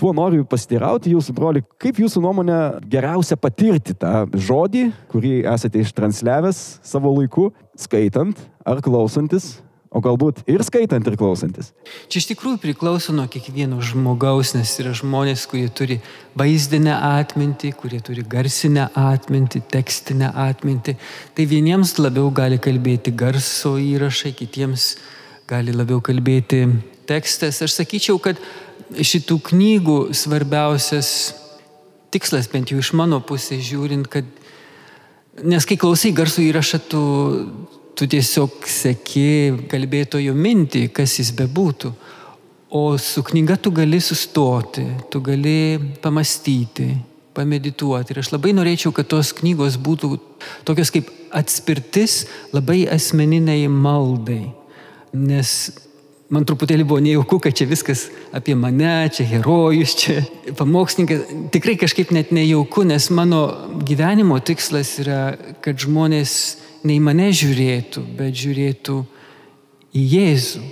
tuo 0.00 0.12
noriu 0.16 0.46
pasiteirauti 0.48 1.12
jūsų 1.14 1.36
broli, 1.36 1.64
kaip 1.82 2.00
jūsų 2.02 2.22
nuomonė 2.24 2.60
geriausia 2.92 3.38
patirti 3.40 3.96
tą 3.98 4.24
žodį, 4.32 4.88
kurį 5.12 5.42
esate 5.52 5.82
ištransliavęs 5.84 6.62
savo 6.86 7.12
laiku, 7.18 7.50
skaitant 7.78 8.40
ar 8.68 8.82
klausantis 8.84 9.54
o 9.92 10.00
galbūt 10.00 10.42
ir 10.50 10.62
skaitant 10.64 11.06
ir 11.06 11.16
klausantis. 11.20 11.70
Čia 12.08 12.22
iš 12.22 12.28
tikrųjų 12.32 12.60
priklauso 12.62 13.14
nuo 13.14 13.26
kiekvieno 13.30 13.80
žmogaus, 13.84 14.54
nes 14.56 14.72
yra 14.80 14.94
žmonės, 14.96 15.44
kurie 15.50 15.68
turi 15.68 15.98
vaizdinę 16.38 16.94
atmintį, 17.20 17.74
kurie 17.80 18.00
turi 18.04 18.24
garsinę 18.24 18.88
atmintį, 18.96 19.64
tekstinę 19.72 20.32
atmintį. 20.48 20.96
Tai 21.36 21.48
vieniems 21.48 21.98
labiau 22.00 22.32
gali 22.34 22.60
kalbėti 22.62 23.12
garso 23.12 23.76
įrašai, 23.80 24.32
kitiems 24.38 24.94
gali 25.52 25.74
labiau 25.76 26.00
kalbėti 26.04 26.64
tekstas. 27.08 27.60
Aš 27.64 27.76
sakyčiau, 27.78 28.18
kad 28.22 28.40
šitų 28.92 29.38
knygų 29.52 29.98
svarbiausias 30.16 31.10
tikslas, 32.12 32.48
bent 32.52 32.72
jau 32.72 32.80
iš 32.80 32.92
mano 32.96 33.20
pusės 33.24 33.62
žiūrint, 33.68 34.08
kad 34.12 34.26
nes 35.44 35.68
kai 35.68 35.78
klausai 35.80 36.12
garso 36.16 36.42
įrašą, 36.44 36.82
tu 36.88 37.04
tu 37.94 38.08
tiesiog 38.08 38.64
seki 38.68 39.68
kalbėtojo 39.70 40.34
mintį, 40.36 40.86
kas 40.96 41.18
jis 41.20 41.32
bebūtų. 41.36 41.92
O 42.72 42.96
su 42.96 43.20
knyga 43.26 43.58
tu 43.60 43.70
gali 43.74 44.00
sustoti, 44.00 44.84
tu 45.12 45.20
gali 45.20 45.76
pamastyti, 46.02 46.88
pamedituoti. 47.36 48.14
Ir 48.14 48.22
aš 48.22 48.32
labai 48.32 48.54
norėčiau, 48.56 48.94
kad 48.96 49.10
tos 49.12 49.34
knygos 49.36 49.76
būtų 49.76 50.14
tokios 50.68 50.92
kaip 50.94 51.10
atspirtis 51.36 52.22
labai 52.56 52.86
asmeniniai 52.88 53.68
maldai. 53.68 54.46
Nes 55.12 55.50
man 56.32 56.46
truputėlį 56.48 56.86
buvo 56.88 57.02
nejauku, 57.04 57.38
kad 57.44 57.56
čia 57.56 57.66
viskas 57.68 58.06
apie 58.32 58.54
mane, 58.56 59.10
čia 59.12 59.26
herojus, 59.28 59.94
čia 60.00 60.22
pamokslininkas. 60.56 61.26
Tikrai 61.52 61.76
kažkaip 61.80 62.12
net 62.16 62.32
nejauku, 62.32 62.86
nes 62.88 63.10
mano 63.12 63.42
gyvenimo 63.84 64.38
tikslas 64.40 64.94
yra, 65.02 65.34
kad 65.64 65.80
žmonės 65.84 66.36
ne 66.88 66.96
į 66.96 67.02
mane 67.04 67.28
žiūrėtų, 67.36 68.06
bet 68.16 68.38
žiūrėtų 68.40 69.02
į 69.92 70.06
Jėzų. 70.16 70.64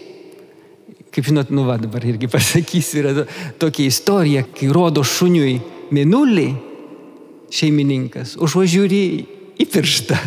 Kaip 1.11 1.27
žinot, 1.27 1.51
nu 1.53 1.67
va 1.67 1.77
dabar 1.83 2.05
irgi 2.07 2.31
pasakysiu, 2.37 3.05
yra 3.05 3.29
tokia 3.61 3.91
istorija, 3.91 4.47
kai 4.57 4.73
rodo 4.73 5.05
šuniui 5.05 5.59
minulį 5.93 6.49
šeimininkas, 7.53 8.37
užvažiūri 8.41 9.03
į 9.61 9.67
pirštą. 9.69 10.19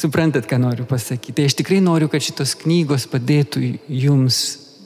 Suprantat, 0.00 0.46
ką 0.48 0.56
noriu 0.62 0.86
pasakyti. 0.88 1.36
Tai 1.36 1.48
aš 1.50 1.58
tikrai 1.60 1.80
noriu, 1.84 2.08
kad 2.08 2.24
šitos 2.24 2.54
knygos 2.62 3.04
padėtų 3.10 3.62
jums 3.92 4.38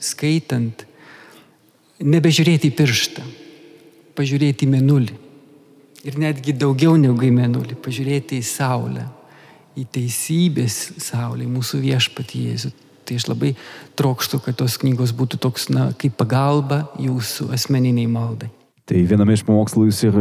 skaitant, 0.03 0.83
nebežiūrėti 2.03 2.69
į 2.69 2.75
pirštą, 2.75 3.23
pažiūrėti 4.17 4.67
į 4.67 4.73
minulį. 4.75 5.21
Ir 6.05 6.17
netgi 6.21 6.53
daugiau 6.53 6.97
negu 6.99 7.23
į 7.25 7.31
minulį, 7.33 7.77
pažiūrėti 7.81 8.41
į 8.41 8.45
Saulę 8.45 9.05
į 9.75 9.85
teisybės 9.91 10.77
saulę, 11.03 11.45
į 11.45 11.51
mūsų 11.51 11.81
viešpatį 11.83 12.43
Jėzų. 12.49 12.71
Tai 13.05 13.17
aš 13.19 13.27
labai 13.29 13.51
trokštų, 13.99 14.39
kad 14.47 14.57
tos 14.57 14.79
knygos 14.81 15.13
būtų 15.15 15.39
toks, 15.43 15.67
na, 15.69 15.91
kaip 15.99 16.15
pagalba 16.17 16.87
jūsų 17.01 17.51
asmeniniai 17.53 18.07
maldai. 18.09 18.49
Tai 18.85 18.99
viename 19.09 19.33
iš 19.33 19.41
pamokslų 19.47 19.87
jūs 19.87 19.99
ir 20.05 20.17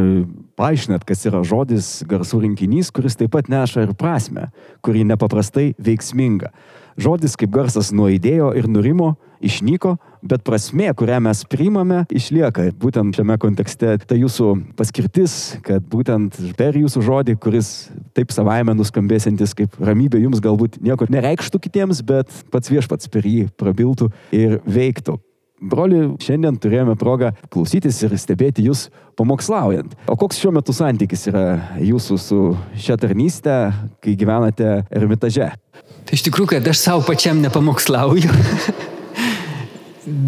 paaiškinat, 0.56 1.02
kas 1.04 1.26
yra 1.28 1.42
žodis 1.44 1.98
garsų 2.08 2.40
rinkinys, 2.46 2.88
kuris 2.96 3.18
taip 3.20 3.34
pat 3.34 3.50
neša 3.52 3.84
ir 3.84 3.92
prasme, 3.98 4.46
kuri 4.80 5.02
nepaprastai 5.04 5.74
veiksminga. 5.76 6.48
Žodis 6.96 7.36
kaip 7.36 7.52
garsas 7.52 7.90
nuaidėjo 7.92 8.54
ir 8.56 8.68
nurimo, 8.70 9.10
išnyko, 9.44 9.98
bet 10.24 10.46
prasme, 10.46 10.88
kurią 10.96 11.18
mes 11.26 11.42
priimame, 11.50 12.04
išlieka. 12.08 12.70
Būtent 12.80 13.18
šiame 13.18 13.36
kontekste 13.42 13.98
ta 14.00 14.16
jūsų 14.16 14.48
paskirtis, 14.78 15.58
kad 15.66 15.84
būtent 15.84 16.40
per 16.56 16.80
jūsų 16.80 17.04
žodį, 17.04 17.36
kuris 17.44 17.74
taip 18.16 18.32
savaime 18.32 18.72
nuskambėsintis 18.78 19.52
kaip 19.58 19.76
ramybė 19.76 20.22
jums 20.24 20.40
galbūt 20.40 20.80
nieko 20.80 21.10
nereikštų 21.12 21.60
kitiems, 21.68 22.00
bet 22.06 22.32
pats 22.54 22.72
viešpats 22.72 23.12
per 23.12 23.28
jį 23.28 23.50
prabiltų 23.60 24.08
ir 24.32 24.62
veiktų. 24.64 25.20
Broli, 25.62 26.00
šiandien 26.18 26.56
turėjome 26.58 26.96
progą 26.98 27.30
klausytis 27.52 28.00
ir 28.02 28.16
stebėti 28.18 28.64
jūs 28.66 28.88
pamokslaujant. 29.14 29.92
O 30.10 30.16
koks 30.18 30.40
šiuo 30.42 30.50
metu 30.56 30.74
santykis 30.74 31.28
yra 31.30 31.44
jūsų 31.78 32.16
su 32.18 32.38
šia 32.74 32.96
tarnyste, 32.98 33.54
kai 34.02 34.16
gyvenate 34.18 34.80
ermitaže? 34.90 35.52
Tai 36.04 36.18
iš 36.18 36.24
tikrųjų, 36.26 36.56
kad 36.56 36.66
aš 36.72 36.82
savo 36.82 37.04
pačiam 37.06 37.38
nepamokslauju. 37.44 38.32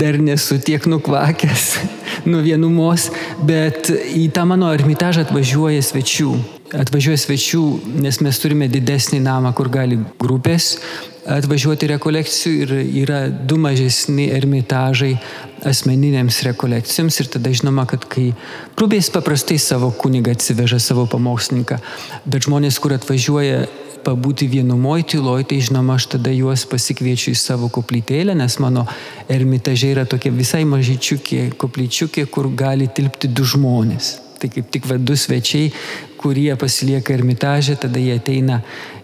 Dar 0.01 0.17
nesu 0.23 0.61
tiek 0.63 0.87
nukvakęs 0.89 1.67
nuo 2.31 2.45
vienumos, 2.47 3.11
bet 3.45 3.91
į 3.91 4.29
tą 4.35 4.47
mano 4.49 4.71
ermitažą 4.73 5.27
atvažiuoja 5.27 5.83
svečių. 5.85 6.31
Atvažiuoja 6.87 7.19
svečių, 7.27 7.65
nes 8.03 8.23
mes 8.23 8.41
turime 8.43 8.71
didesnį 8.71 9.21
namą, 9.27 9.53
kur 9.59 9.69
gali 9.75 9.99
grupės 10.23 10.77
atvažiuoti 11.27 11.89
rekolekcijų 11.91 12.65
ir 12.65 12.75
yra 13.03 13.21
du 13.29 13.59
mažesni 13.61 14.29
ermitažai 14.35 15.17
asmeninėms 15.67 16.43
rekolekcijoms 16.47 17.19
ir 17.21 17.31
tada 17.33 17.53
žinoma, 17.55 17.87
kad 17.91 18.05
kai 18.11 18.29
klubės 18.79 19.11
paprastai 19.15 19.59
savo 19.63 19.91
kunigą 19.91 20.37
atsiveža 20.37 20.79
savo 20.83 21.07
pamokslininką, 21.11 21.81
bet 22.27 22.47
žmonės, 22.47 22.79
kur 22.83 22.95
atvažiuoja 22.97 23.67
pabūti 24.07 24.47
vienumoj 24.51 25.03
tyloj, 25.11 25.47
tai 25.51 25.59
žinoma, 25.67 25.97
aš 25.99 26.11
tada 26.15 26.31
juos 26.35 26.63
pasikviečiu 26.71 27.33
į 27.33 27.41
savo 27.41 27.71
koplytėlę, 27.75 28.37
nes 28.39 28.59
mano 28.63 28.87
ermitažai 29.33 29.97
yra 29.97 30.07
tokie 30.07 30.31
visai 30.35 30.63
mažyčiukė 30.69 31.49
koplyčiukė, 31.59 32.29
kur 32.31 32.53
gali 32.55 32.87
tilpti 32.87 33.33
du 33.33 33.47
žmonės. 33.47 34.15
Tai 34.37 34.51
kaip 34.53 34.69
tik 34.71 34.87
va 34.87 34.99
du 35.01 35.17
svečiai, 35.17 35.73
kurie 36.21 36.51
pasilieka 36.61 37.15
ermitažę, 37.17 37.79
tada 37.81 38.01
jie 38.03 38.19
ateina 38.21 38.61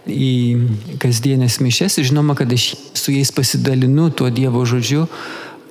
į 0.08 0.98
kasdienės 1.02 1.60
mišes 1.62 2.00
žinoma, 2.02 2.36
kad 2.38 2.52
aš 2.52 2.72
su 2.98 3.14
jais 3.14 3.32
pasidalinu 3.34 4.10
tuo 4.10 4.30
Dievo 4.30 4.64
žodžiu, 4.66 5.06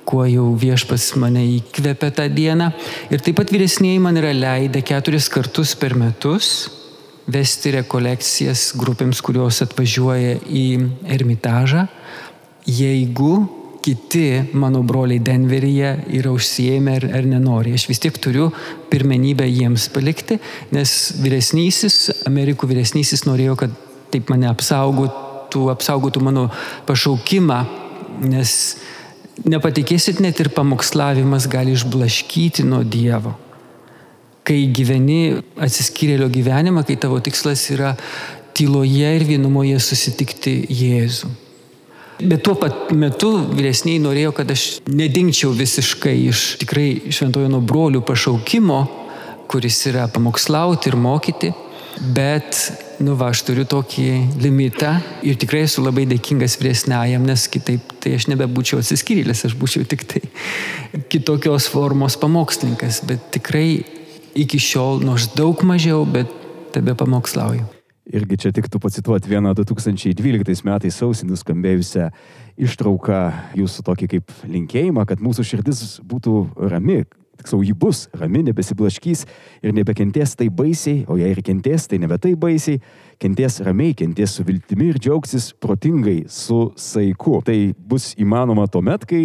kuo 0.08 0.24
jau 0.26 0.50
viešpas 0.58 1.12
mane 1.20 1.44
įkvepia 1.58 2.10
tą 2.16 2.28
dieną. 2.32 2.72
Ir 3.12 3.22
taip 3.22 3.38
pat 3.38 3.52
vyresniai 3.54 4.00
man 4.02 4.18
yra 4.18 4.32
leidę 4.34 4.82
keturis 4.82 5.28
kartus 5.32 5.76
per 5.78 5.94
metus 5.98 6.70
vesti 7.30 7.70
rekolekcijas 7.76 8.72
grupėms, 8.78 9.22
kurios 9.22 9.62
atvažiuoja 9.62 10.40
į 10.42 10.66
Ermitažą, 11.14 11.86
jeigu 12.66 13.34
kiti 13.82 14.42
mano 14.54 14.82
broliai 14.86 15.22
Denveryje 15.22 15.92
yra 16.18 16.32
užsiemę 16.34 16.96
ar, 16.98 17.06
ar 17.18 17.26
nenori. 17.26 17.74
Aš 17.74 17.88
vis 17.90 18.02
tiek 18.02 18.18
turiu 18.22 18.50
pirmenybę 18.90 19.46
jiems 19.48 19.88
palikti, 19.94 20.38
nes 20.74 20.92
vyresnysis, 21.22 22.26
Amerikų 22.30 22.70
vyresnysis 22.70 23.26
norėjo, 23.26 23.56
kad 23.64 23.74
taip 24.12 24.32
mane 24.32 24.48
apsaugotų, 24.50 25.68
apsaugotų 25.72 26.24
mano 26.24 26.48
pašaukimą, 26.88 27.62
nes 28.28 28.56
nepatikėsit, 29.48 30.20
net 30.22 30.40
ir 30.44 30.52
pamokslavimas 30.54 31.48
gali 31.50 31.74
išblaškyti 31.76 32.66
nuo 32.68 32.84
Dievo 32.84 33.36
kai 34.46 34.66
gyveni 34.74 35.38
atsiskyrėlio 35.62 36.28
gyvenimą, 36.32 36.84
kai 36.86 36.98
tavo 37.00 37.20
tikslas 37.22 37.64
yra 37.74 37.94
tyloje 38.56 39.14
ir 39.16 39.24
vienumoje 39.28 39.78
susitikti 39.80 40.56
Jėzų. 40.68 41.30
Bet 42.22 42.44
tuo 42.46 42.54
pat 42.58 42.92
metu 42.94 43.32
vyresniai 43.56 43.98
norėjo, 44.02 44.34
kad 44.36 44.50
aš 44.52 44.66
nedingčiau 44.86 45.50
visiškai 45.56 46.14
iš 46.28 46.42
tikrai 46.60 47.10
šventojo 47.10 47.48
nuo 47.50 47.62
brolių 47.66 48.02
pašaukimo, 48.06 48.82
kuris 49.50 49.80
yra 49.90 50.06
pamokslauti 50.12 50.90
ir 50.90 50.98
mokyti, 51.00 51.50
bet, 52.14 52.60
nu 53.02 53.16
va, 53.18 53.32
aš 53.32 53.42
turiu 53.46 53.64
tokį 53.68 54.06
limitą 54.42 54.92
ir 55.26 55.38
tikrai 55.40 55.64
esu 55.66 55.82
labai 55.82 56.04
dėkingas 56.10 56.56
vyresniajam, 56.60 57.24
nes 57.26 57.46
kitaip 57.50 57.94
tai 58.02 58.14
aš 58.18 58.28
nebebūčiau 58.30 58.80
atsiskyrėlis, 58.82 59.44
aš 59.48 59.56
būčiau 59.58 59.86
tik 59.88 60.04
tai 60.08 60.22
kitokios 61.12 61.68
formos 61.72 62.16
pamokslininkas, 62.20 63.02
bet 63.08 63.30
tikrai 63.34 63.82
iki 64.38 64.60
šiol, 64.62 65.02
nors 65.04 65.30
daug 65.36 65.60
mažiau, 65.66 66.04
bet 66.08 66.30
tebe 66.72 66.94
pamokslauju. 66.98 67.68
irgi 68.12 68.36
čia 68.36 68.50
tiktų 68.52 68.80
pacituoti 68.82 69.30
vieną 69.30 69.54
2012 69.56 70.64
metais 70.66 70.96
sausį 70.98 71.28
nuskambėjusią 71.30 72.08
ištrauką 72.60 73.20
jūsų 73.56 73.84
tokį 73.86 74.08
kaip 74.16 74.32
linkėjimą, 74.46 75.06
kad 75.08 75.22
mūsų 75.22 75.46
širdis 75.46 76.00
būtų 76.04 76.34
rami, 76.68 77.04
tiksliau 77.42 77.64
ji 77.66 77.74
bus 77.74 78.06
rami, 78.14 78.44
nebesiblaškys 78.46 79.26
ir 79.62 79.74
nebekentės 79.74 80.36
tai 80.38 80.48
baisiai, 80.48 81.02
o 81.10 81.18
jei 81.18 81.34
ir 81.34 81.42
kentės, 81.44 81.88
tai 81.90 81.98
nebe 81.98 82.18
tai 82.22 82.34
baisiai, 82.38 82.80
kentės 83.22 83.60
ramiai, 83.62 83.94
kentės 83.94 84.36
su 84.36 84.44
viltimi 84.46 84.90
ir 84.90 84.98
džiaugsis 84.98 85.52
protingai, 85.62 86.24
su 86.30 86.72
saiku. 86.78 87.40
Tai 87.46 87.56
bus 87.76 88.12
įmanoma 88.20 88.66
tuomet, 88.70 89.04
kai 89.06 89.22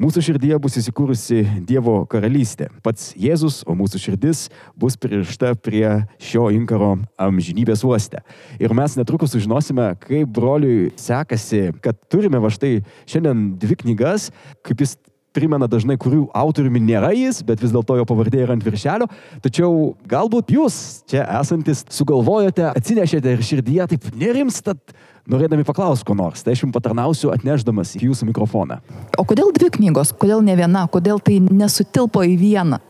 mūsų 0.00 0.24
širdyje 0.26 0.58
bus 0.62 0.78
įsikūrusi 0.80 1.44
Dievo 1.68 2.02
karalystė. 2.10 2.68
Pats 2.84 3.12
Jėzus, 3.18 3.62
o 3.68 3.76
mūsų 3.78 4.02
širdis 4.02 4.46
bus 4.78 4.98
pririšta 5.00 5.54
prie 5.62 5.86
šio 6.20 6.48
inkaro 6.54 6.96
amžinybės 7.20 7.84
uoste. 7.88 8.22
Ir 8.60 8.74
mes 8.76 8.96
netrukus 8.98 9.32
sužinosime, 9.34 9.94
kaip 10.04 10.32
broliui 10.34 10.92
sekasi, 11.00 11.68
kad 11.84 11.98
turime 12.12 12.40
va 12.42 12.52
štai 12.52 12.78
šiandien 13.08 13.52
dvi 13.60 13.80
knygas, 13.84 14.30
kaip 14.66 14.84
jis 14.84 14.98
primena 15.38 15.68
dažnai, 15.70 15.96
kurių 16.00 16.26
autoriumi 16.36 16.82
nėra 16.82 17.12
jis, 17.14 17.40
bet 17.46 17.62
vis 17.62 17.72
dėlto 17.74 17.98
jo 18.00 18.06
pavardė 18.08 18.42
yra 18.44 18.56
ant 18.56 18.64
viršelio. 18.66 19.08
Tačiau 19.44 19.92
galbūt 20.10 20.50
jūs 20.56 20.78
čia 21.10 21.24
esantis 21.38 21.84
sugalvojote, 21.94 22.66
atsinešėte 22.74 23.36
ir 23.36 23.44
širdyje 23.46 23.88
taip 23.94 24.08
nerimstat, 24.18 24.80
norėdami 25.28 25.66
paklausti 25.68 26.08
ko 26.08 26.16
nors. 26.18 26.42
Tai 26.44 26.56
aš 26.56 26.64
jums 26.64 26.74
patarnausiu 26.74 27.32
atnešdamas 27.34 27.94
į 28.00 28.08
jūsų 28.08 28.30
mikrofoną. 28.32 28.80
O 29.20 29.26
kodėl 29.28 29.52
dvi 29.56 29.70
knygos, 29.78 30.14
kodėl 30.18 30.42
ne 30.44 30.56
viena, 30.58 30.86
kodėl 30.90 31.22
tai 31.22 31.38
nesutilpo 31.44 32.24
į 32.26 32.34
vieną? 32.40 32.80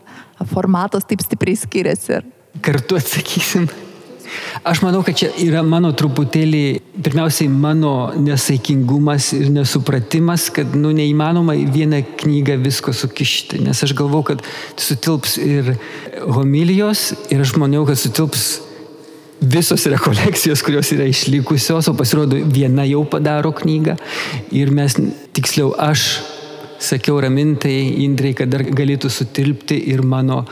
Formatas 0.55 1.07
taip 1.09 1.25
stipriai 1.25 1.59
skiriasi. 1.59 2.23
Kartu 2.65 2.99
atsakysim. 2.99 3.69
Aš 4.67 4.83
manau, 4.85 5.03
kad 5.07 5.17
čia 5.19 5.31
yra 5.43 5.63
mano 5.67 5.91
truputėlį, 5.97 6.63
pirmiausiai 7.05 7.51
mano 7.53 8.13
nesaikingumas 8.19 9.33
ir 9.37 9.51
nesupratimas, 9.55 10.49
kad 10.55 10.77
nu, 10.79 10.93
neįmanoma 10.97 11.57
į 11.59 11.67
vieną 11.75 12.03
knygą 12.23 12.59
visko 12.65 12.95
sukišti. 12.97 13.63
Nes 13.67 13.83
aš 13.85 13.95
galvau, 13.99 14.25
kad 14.27 14.45
sutilps 14.79 15.39
ir 15.43 15.75
homilijos 16.27 17.13
ir 17.33 17.45
aš 17.45 17.55
maniau, 17.61 17.85
kad 17.89 18.01
sutilps 18.01 18.49
visos 19.41 19.87
rekolekcijos, 19.87 20.63
kurios 20.67 20.91
yra 20.93 21.07
išlikusios, 21.07 21.89
o 21.89 21.95
pasirodo 21.95 22.41
viena 22.51 22.87
jau 22.89 23.05
padaro 23.07 23.53
knygą. 23.55 23.95
Ir 24.57 24.73
mes, 24.75 24.99
tiksliau, 25.37 25.71
aš 25.79 26.09
sakiau 26.83 27.21
ramintai 27.23 28.03
Indrai, 28.05 28.35
kad 28.39 28.51
dar 28.51 28.65
galėtų 28.67 29.11
sutilpti 29.11 29.79
ir 29.93 30.03
mano 30.07 30.45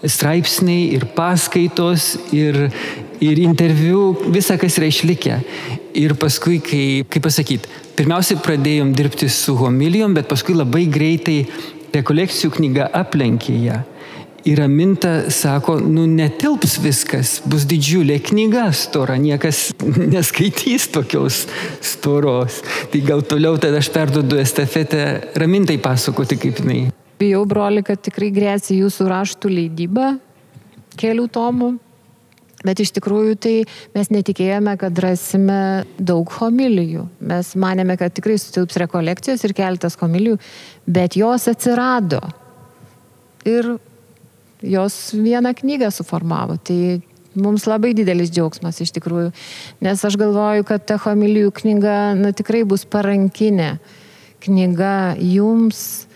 straipsniai, 0.00 0.88
ir 0.96 1.06
paskaitos, 1.16 2.14
ir, 2.32 2.68
ir 3.20 3.38
interviu, 3.44 4.14
visa, 4.32 4.56
kas 4.60 4.78
yra 4.80 4.88
išlikę. 4.90 5.38
Ir 6.00 6.16
paskui, 6.20 6.58
kai, 6.64 6.84
kaip 7.10 7.26
pasakyti, 7.26 7.70
pirmiausiai 7.98 8.40
pradėjom 8.42 8.94
dirbti 8.96 9.28
su 9.32 9.56
homilijom, 9.60 10.16
bet 10.16 10.30
paskui 10.30 10.56
labai 10.56 10.86
greitai 10.90 11.44
rekolekcijų 11.94 12.54
knyga 12.58 12.90
aplenkė 13.00 13.56
ją. 13.66 13.80
Ir 14.48 14.62
Aminta 14.64 15.28
sako, 15.28 15.74
nu 15.84 16.06
netilps 16.08 16.78
viskas, 16.80 17.34
bus 17.44 17.66
didžiulė 17.68 18.16
knyga 18.24 18.70
stora, 18.72 19.18
niekas 19.20 19.66
neskaitys 20.14 20.88
tokios 20.94 21.42
storos. 21.84 22.62
Tai 22.88 23.02
gal 23.04 23.20
toliau 23.20 23.60
tada 23.60 23.82
aš 23.82 23.90
perdodu 23.92 24.40
estafetę 24.40 25.04
Ramintai 25.36 25.76
pasakoti, 25.82 26.40
kaip 26.40 26.64
jinai. 26.64 26.80
Bijau, 27.20 27.44
broli, 27.44 27.84
kad 27.84 28.00
tikrai 28.00 28.30
grėsia 28.32 28.78
jūsų 28.78 29.10
raštų 29.12 29.52
leidyba 29.52 30.14
kelių 30.96 31.28
tomų. 31.36 31.74
Bet 32.66 32.82
iš 32.82 32.92
tikrųjų 32.98 33.36
tai 33.40 33.54
mes 33.96 34.10
netikėjome, 34.12 34.74
kad 34.80 34.98
rasime 35.00 35.60
daug 35.96 36.28
homilijų. 36.40 37.06
Mes 37.30 37.54
manėme, 37.56 37.96
kad 38.00 38.12
tikrai 38.12 38.36
sutilps 38.40 38.76
rekolekcijos 38.82 39.46
ir 39.48 39.54
keltas 39.56 39.96
homilijų, 40.00 40.36
bet 40.84 41.16
jos 41.16 41.48
atsirado. 41.48 42.20
Ir 43.48 43.78
jos 44.60 44.98
vieną 45.16 45.54
knygą 45.56 45.88
suformavo. 45.94 46.58
Tai 46.60 47.00
mums 47.40 47.64
labai 47.70 47.94
didelis 47.96 48.28
džiaugsmas 48.34 48.82
iš 48.84 48.92
tikrųjų. 48.98 49.32
Nes 49.86 50.04
aš 50.04 50.20
galvoju, 50.20 50.68
kad 50.68 50.84
ta 50.84 51.00
homilijų 51.00 51.54
knyga 51.62 51.96
na, 52.18 52.34
tikrai 52.36 52.66
bus 52.68 52.84
parankinė 52.84 53.78
knyga 54.40 55.16
jums 55.20 56.06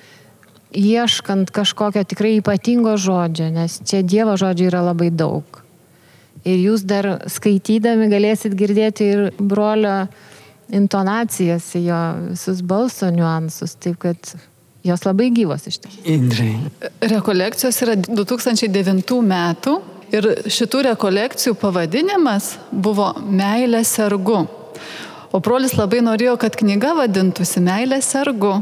ieškant 0.75 1.53
kažkokio 1.55 2.03
tikrai 2.09 2.39
ypatingo 2.41 2.97
žodžio, 2.99 3.51
nes 3.55 3.79
čia 3.87 4.03
Dievo 4.03 4.35
žodžių 4.41 4.71
yra 4.73 4.83
labai 4.91 5.13
daug. 5.15 5.64
Ir 6.45 6.61
jūs 6.61 6.85
dar 6.85 7.09
skaitydami 7.31 8.11
galėsit 8.13 8.57
girdėti 8.59 9.07
ir 9.15 9.23
brolio 9.39 10.05
intonacijas, 10.75 11.71
jo 11.77 12.01
visus 12.31 12.61
balso 12.65 13.09
niuansus, 13.13 13.77
taip 13.81 14.01
kad 14.05 14.35
jos 14.85 15.05
labai 15.07 15.31
gyvos 15.33 15.65
iš 15.69 15.81
tikrųjų. 15.85 16.05
Indrai. 16.15 16.53
Rekolekcijos 17.15 17.81
yra 17.87 17.97
2009 18.05 19.21
metų 19.25 19.79
ir 20.13 20.29
šitų 20.53 20.85
rekolekcijų 20.91 21.57
pavadinimas 21.61 22.55
buvo 22.71 23.13
Meilė 23.25 23.85
sergu. 23.89 24.45
O 25.35 25.41
brolis 25.43 25.75
labai 25.79 26.03
norėjo, 26.05 26.37
kad 26.39 26.57
knyga 26.61 26.93
vadintųsi 27.01 27.63
Meilė 27.65 28.03
sergu. 28.05 28.59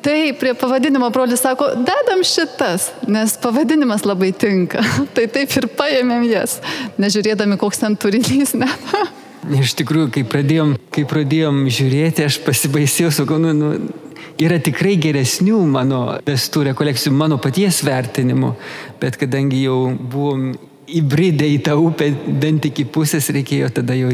Tai 0.00 0.32
prie 0.40 0.54
pavadinimo 0.54 1.10
brolis 1.12 1.42
sako, 1.44 1.66
dedam 1.76 2.22
šitas, 2.24 2.88
nes 3.06 3.36
pavadinimas 3.42 4.06
labai 4.08 4.32
tinka. 4.32 4.80
tai 5.14 5.26
taip 5.28 5.52
ir 5.60 5.68
paėmėm 5.76 6.24
jas, 6.30 6.58
nežiūrėdami, 7.00 7.58
koks 7.60 7.82
ten 7.82 7.96
turinys. 8.00 8.54
Iš 9.60 9.74
tikrųjų, 9.80 10.10
kai 10.14 10.22
pradėjom, 10.28 10.74
kai 10.92 11.04
pradėjom 11.08 11.62
žiūrėti, 11.72 12.24
aš 12.28 12.40
pasibaisėjau, 12.44 13.12
sakau, 13.20 13.38
nu, 13.40 13.52
nu, 13.56 13.70
yra 14.40 14.58
tikrai 14.60 14.96
geresnių 15.00 15.62
mano 15.68 16.00
vestų 16.26 16.66
rekolekcijų, 16.70 17.14
mano 17.16 17.38
paties 17.40 17.80
vertinimų, 17.84 18.54
bet 19.00 19.16
kadangi 19.20 19.62
jau 19.64 19.78
buvom 19.96 20.50
įbridę 20.90 21.48
į 21.48 21.60
tą 21.66 21.76
upę, 21.80 22.10
bent 22.42 22.66
iki 22.68 22.84
pusės 22.84 23.30
reikėjo 23.32 23.70
tada 23.80 23.96
jau 23.96 24.12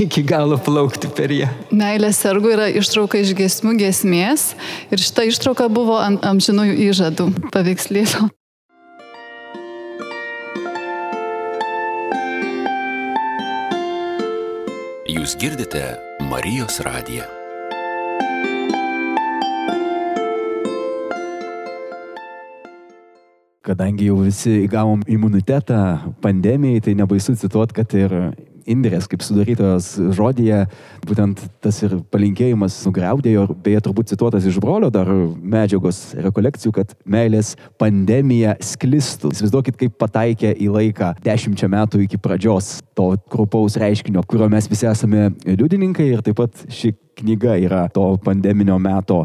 iki 0.00 0.22
galo 0.24 0.58
plaukti 0.58 1.10
per 1.12 1.32
ją. 1.34 1.48
Meilės 1.74 2.20
sergų 2.22 2.54
yra 2.56 2.68
ištrauka 2.72 3.20
iš 3.20 3.34
gesmių 3.38 3.76
gesmės 3.80 4.52
ir 4.92 5.02
šita 5.02 5.26
ištrauka 5.28 5.68
buvo 5.72 5.98
ant 6.00 6.24
amžinųjų 6.24 6.78
įžadų 6.88 7.28
paveikslėlio. 7.52 8.30
Jūs 15.12 15.36
girdite 15.38 15.84
Marijos 16.30 16.80
radiją. 16.82 17.28
Kadangi 23.62 24.08
jau 24.08 24.16
visi 24.24 24.64
įgavom 24.64 25.04
imunitetą 25.06 25.78
pandemijai, 26.24 26.80
tai 26.82 26.96
nebaisu 26.98 27.36
cituoti, 27.38 27.76
kad 27.76 27.94
ir 27.94 28.14
Indrės 28.70 29.08
kaip 29.10 29.24
sudarytojos 29.24 29.88
žodėje, 30.16 30.64
būtent 31.06 31.42
tas 31.64 31.80
ir 31.84 31.96
palinkėjimas 32.12 32.78
nugriaudėjo, 32.86 33.46
beje, 33.64 33.82
turbūt 33.86 34.12
cituotas 34.12 34.46
iš 34.48 34.60
brolio 34.62 34.90
dar 34.94 35.08
medžiagos 35.08 36.00
rekolekcijų, 36.22 36.74
kad 36.76 36.94
meilės 37.04 37.54
pandemija 37.80 38.56
sklistų. 38.62 39.32
Įsivaizduokit, 39.34 39.78
kaip 39.80 39.98
pataikė 40.00 40.54
į 40.54 40.70
laiką 40.76 41.12
dešimčia 41.24 41.70
metų 41.72 42.04
iki 42.06 42.20
pradžios 42.22 42.78
to 42.98 43.12
krupaus 43.32 43.78
reiškinio, 43.80 44.22
kurio 44.28 44.48
mes 44.52 44.68
visi 44.70 44.88
esame 44.90 45.30
liudininkai 45.46 46.10
ir 46.12 46.24
taip 46.24 46.38
pat 46.42 46.66
ši 46.72 46.94
knyga 47.18 47.58
yra 47.60 47.84
to 47.92 48.06
pandeminio 48.24 48.78
meto 48.82 49.22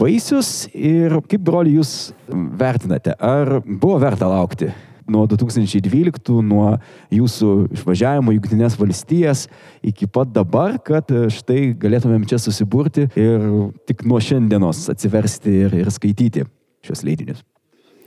vaisius. 0.00 0.68
Ir 0.74 1.20
kaip 1.28 1.44
broli 1.44 1.76
jūs 1.78 2.12
vertinate, 2.28 3.14
ar 3.14 3.60
buvo 3.64 3.98
verta 4.02 4.30
laukti 4.30 4.72
nuo 5.12 5.24
2012, 5.30 6.38
nuo 6.44 6.70
jūsų 7.14 7.52
išvažiavimo 7.78 8.32
į 8.32 8.38
Junktinės 8.38 8.78
valstijas 8.80 9.46
iki 9.86 10.08
pat 10.10 10.32
dabar, 10.34 10.78
kad 10.84 11.10
e, 11.10 11.26
štai 11.32 11.74
galėtumėm 11.80 12.26
čia 12.28 12.40
susiburti 12.42 13.08
ir 13.18 13.46
tik 13.88 14.04
nuo 14.08 14.20
šiandienos 14.22 14.86
atsiversti 14.92 15.60
ir, 15.66 15.78
ir 15.84 15.92
skaityti 15.94 16.46
šios 16.84 17.04
leidinius. 17.06 17.44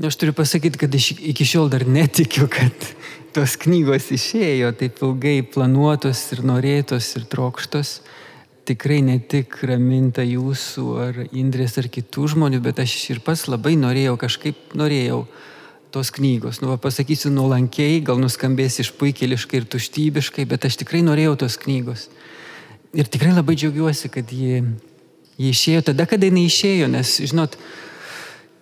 Aš 0.02 0.16
turiu 0.18 0.34
pasakyti, 0.34 0.80
kad 0.82 0.96
aš 0.98 1.12
iki 1.14 1.46
šiol 1.46 1.68
dar 1.70 1.84
netikiu, 1.86 2.48
kad 2.50 2.74
tos 3.36 3.54
knygos 3.62 4.10
išėjo 4.16 4.72
taip 4.80 4.98
ilgai 5.04 5.42
planuotos 5.46 6.24
ir 6.34 6.42
norėtos 6.48 7.12
ir 7.20 7.28
trokštos. 7.30 8.00
Tikrai 8.66 9.02
ne 9.06 9.18
tik 9.20 9.60
raminta 9.68 10.24
jūsų 10.26 10.86
ar 11.04 11.20
Indrės 11.30 11.78
ar 11.82 11.90
kitų 11.92 12.28
žmonių, 12.34 12.62
bet 12.66 12.82
aš 12.82 12.96
ir 13.14 13.22
pats 13.26 13.48
labai 13.52 13.76
norėjau, 13.78 14.16
kažkaip 14.22 14.76
norėjau 14.78 15.26
tos 15.94 16.12
knygos. 16.16 16.62
Nu, 16.64 16.72
va, 16.72 16.80
pasakysiu 16.82 17.32
nuolankiai, 17.34 18.00
gal 18.08 18.20
nuskambės 18.22 18.80
išpuikėliškai 18.84 19.62
ir 19.62 19.68
tuštybiškai, 19.72 20.48
bet 20.50 20.68
aš 20.70 20.80
tikrai 20.82 21.04
norėjau 21.06 21.38
tos 21.44 21.60
knygos. 21.62 22.08
Ir 22.98 23.08
tikrai 23.12 23.36
labai 23.36 23.56
džiaugiuosi, 23.60 24.12
kad 24.12 24.32
ji, 24.32 24.62
ji 25.38 25.54
išėjo 25.54 25.88
tada, 25.92 26.08
kada 26.10 26.28
jinai 26.28 26.48
išėjo, 26.50 26.92
nes, 26.92 27.16
žinot, 27.32 27.60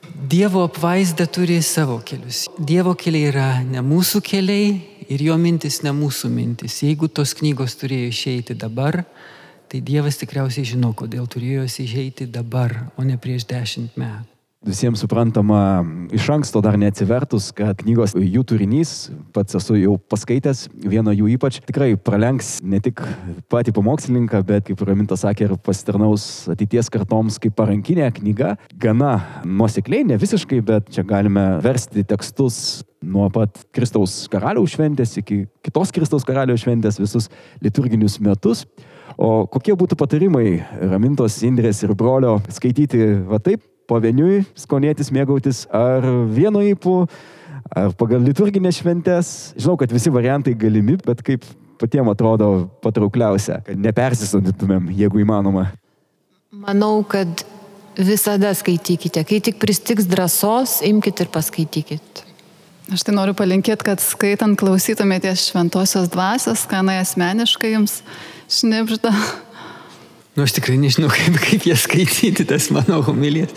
Dievo 0.10 0.66
apvaizda 0.66 1.30
turi 1.32 1.62
savo 1.64 2.00
kelius. 2.04 2.48
Dievo 2.58 2.92
keliai 2.98 3.30
yra 3.30 3.50
ne 3.64 3.80
mūsų 3.86 4.20
keliai 4.26 4.74
ir 5.10 5.22
jo 5.24 5.38
mintis 5.40 5.80
ne 5.86 5.94
mūsų 5.96 6.32
mintis. 6.34 6.82
Jeigu 6.84 7.08
tos 7.08 7.36
knygos 7.38 7.78
turėjo 7.80 8.10
išeiti 8.12 8.58
dabar, 8.58 9.04
tai 9.70 9.80
Dievas 9.86 10.20
tikriausiai 10.20 10.68
žino, 10.68 10.92
kodėl 10.98 11.30
turėjo 11.30 11.64
jos 11.64 11.80
išeiti 11.86 12.28
dabar, 12.28 12.76
o 12.98 13.06
ne 13.06 13.16
prieš 13.22 13.48
dešimt 13.50 13.96
metų. 14.02 14.39
Visiems 14.60 15.00
suprantama 15.00 15.86
iš 16.12 16.26
anksto 16.34 16.60
dar 16.60 16.76
neatsivertus, 16.76 17.46
kad 17.56 17.80
knygos 17.80 18.12
jų 18.20 18.42
turinys, 18.44 18.90
pats 19.32 19.56
esu 19.56 19.78
jau 19.80 19.94
paskaitęs, 20.12 20.66
vieno 20.84 21.14
jų 21.16 21.30
ypač, 21.38 21.62
tikrai 21.64 21.94
pralenks 21.96 22.58
ne 22.60 22.82
tik 22.84 23.00
patį 23.48 23.72
pamokslininką, 23.78 24.42
bet, 24.44 24.66
kaip 24.68 24.84
Ramintas 24.84 25.24
sakė, 25.24 25.48
ir 25.48 25.56
pasitarnaus 25.64 26.28
ateities 26.52 26.92
kartoms 26.92 27.40
kaip 27.40 27.56
parankinė 27.56 28.12
knyga. 28.20 28.58
Gana 28.84 29.14
nuosekliai, 29.48 30.04
ne 30.12 30.20
visiškai, 30.20 30.60
bet 30.68 30.92
čia 30.92 31.08
galime 31.08 31.48
versti 31.64 32.04
tekstus 32.04 32.60
nuo 33.00 33.30
pat 33.32 33.64
Kristaus 33.72 34.26
karaliaus 34.28 34.76
šventės 34.76 35.16
iki 35.24 35.46
kitos 35.64 35.96
Kristaus 35.96 36.28
karaliaus 36.28 36.68
šventės 36.68 37.00
visus 37.00 37.32
liturginius 37.64 38.20
metus. 38.20 38.68
O 39.16 39.48
kokie 39.52 39.72
būtų 39.76 39.96
patarimai 40.00 40.60
Ramintos, 40.92 41.40
Indrės 41.48 41.80
ir 41.88 41.96
brolio 41.96 42.42
skaityti 42.52 43.08
va 43.28 43.40
taip, 43.44 43.64
pavieniui 43.90 44.44
skonėtis, 44.58 45.12
mėgautis 45.16 45.66
ar 45.76 46.06
vieno 46.30 46.62
įpų, 46.72 46.96
ar 47.76 47.94
pagal 48.00 48.24
liturginės 48.26 48.82
šventės. 48.82 49.34
Žinau, 49.58 49.78
kad 49.82 49.94
visi 49.94 50.14
variantai 50.14 50.56
galimi, 50.58 50.98
bet 51.06 51.24
kaip 51.26 51.48
patiems 51.80 52.14
atrodo 52.14 52.70
patraukliausia, 52.84 53.62
kad 53.66 53.80
nepersisodintumėm, 53.80 54.90
jeigu 55.00 55.24
įmanoma. 55.24 55.70
Manau, 56.50 57.00
kad 57.08 57.46
visada 58.00 58.52
skaitykite. 58.56 59.24
Kai 59.28 59.40
tik 59.44 59.60
pristiks 59.62 60.08
drąsos, 60.10 60.80
imkite 60.88 61.26
ir 61.26 61.32
paskaitykite. 61.34 62.26
Aš 62.90 63.04
tai 63.06 63.14
noriu 63.14 63.36
palinkėti, 63.38 63.86
kad 63.86 64.02
skaitant 64.02 64.58
klausytumėtės 64.58 65.52
šventosios 65.52 66.10
dvasios, 66.10 66.64
kanai 66.70 66.98
asmeniškai 67.04 67.76
jums 67.76 68.00
šnipžda. 68.50 69.14
Nu, 70.40 70.46
aš 70.48 70.54
tikrai 70.56 70.78
nežinau, 70.80 71.10
kaip, 71.18 71.36
kaip 71.44 71.66
jas 71.68 71.82
skaityti, 71.84 72.46
tas 72.48 72.70
mano 72.72 73.02
homilijas. 73.04 73.52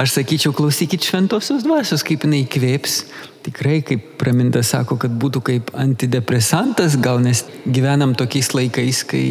Aš 0.00 0.14
sakyčiau, 0.14 0.54
klausykit 0.56 1.04
šventosios 1.04 1.60
dvasios, 1.66 2.00
kaip 2.08 2.22
jinai 2.24 2.46
įkvėps. 2.46 2.94
Tikrai, 3.44 3.82
kaip 3.84 4.06
praminta 4.16 4.62
sako, 4.64 4.96
kad 5.02 5.12
būtų 5.12 5.42
kaip 5.44 5.68
antidepresantas, 5.76 6.96
gal 7.04 7.20
nes 7.20 7.42
gyvenam 7.68 8.14
tokiais 8.16 8.48
laikais, 8.56 9.02
kai 9.10 9.26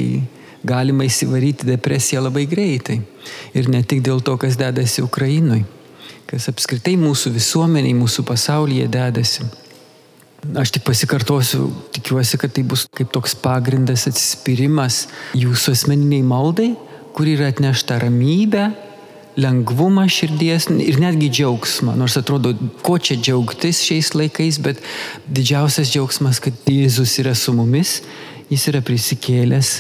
galima 0.62 1.08
įsivaryti 1.08 1.66
depresiją 1.72 2.22
labai 2.28 2.44
greitai. 2.52 3.00
Ir 3.58 3.72
ne 3.74 3.82
tik 3.82 4.04
dėl 4.06 4.22
to, 4.22 4.38
kas 4.38 4.60
dedasi 4.62 5.02
Ukrainui, 5.02 5.64
kas 6.30 6.52
apskritai 6.54 6.94
mūsų 7.02 7.34
visuomeniai, 7.40 7.98
mūsų 7.98 8.28
pasaulyje 8.30 8.86
dedasi. 8.94 9.48
Aš 10.54 10.76
tik 10.78 10.86
pasikartosiu, 10.86 11.66
tikiuosi, 11.98 12.38
kad 12.46 12.54
tai 12.54 12.62
bus 12.62 12.86
kaip 12.94 13.10
toks 13.18 13.34
pagrindas 13.42 14.06
atsispyrimas 14.14 15.08
jūsų 15.42 15.78
asmeniniai 15.80 16.30
maldai 16.30 16.70
kur 17.16 17.30
yra 17.30 17.50
atnešta 17.52 18.00
ramybė, 18.02 18.70
lengvumą 19.40 20.08
širdies 20.12 20.68
ir 20.84 21.00
netgi 21.00 21.30
džiaugsmą. 21.32 21.96
Nors 22.00 22.18
atrodo, 22.20 22.54
ko 22.84 22.98
čia 23.00 23.18
džiaugtis 23.20 23.80
šiais 23.86 24.12
laikais, 24.18 24.60
bet 24.64 24.82
didžiausias 25.28 25.92
džiaugsmas, 25.92 26.42
kad 26.44 26.58
Jėzus 26.68 27.16
yra 27.24 27.34
su 27.38 27.56
mumis, 27.56 28.02
jis 28.52 28.68
yra 28.72 28.84
prisikėlęs, 28.84 29.72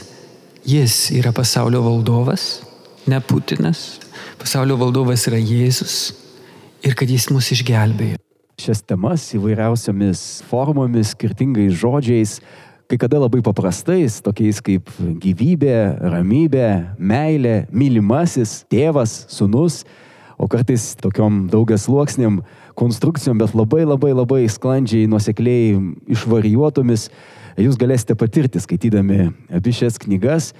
jis 0.67 0.98
yra 1.17 1.34
pasaulio 1.36 1.84
valdovas, 1.84 2.62
ne 3.12 3.20
Putinas. 3.20 4.00
Pasaulio 4.39 4.78
valdovas 4.80 5.28
yra 5.30 5.39
Jėzus 5.41 6.13
ir 6.86 6.96
kad 6.98 7.10
jis 7.12 7.30
mus 7.34 7.52
išgelbėjo. 7.54 8.20
Šias 8.62 8.84
temas 8.86 9.24
įvairiausiamis 9.34 10.44
formomis, 10.50 11.15
skirtingais 11.15 11.74
žodžiais 11.82 12.38
kai 12.92 13.00
kada 13.00 13.22
labai 13.22 13.40
paprastais, 13.40 14.18
tokiais 14.20 14.60
kaip 14.60 14.90
gyvybė, 15.24 15.76
ramybė, 16.12 16.68
meilė, 17.00 17.54
mylimasis, 17.72 18.66
tėvas, 18.72 19.14
sunus, 19.32 19.86
o 20.36 20.50
kartais 20.52 20.90
tokiom 21.00 21.46
daugias 21.54 21.86
sluoksniam 21.88 22.42
konstrukcijom, 22.76 23.40
bet 23.40 23.56
labai 23.56 23.86
labai 23.86 24.12
labai 24.12 24.42
sklandžiai, 24.52 25.08
nuosekliai 25.08 25.78
išvarijuotomis, 26.12 27.08
jūs 27.62 27.80
galėsite 27.80 28.18
patirti 28.20 28.60
skaitydami 28.60 29.30
abi 29.56 29.76
šias 29.78 30.02
knygas. 30.02 30.52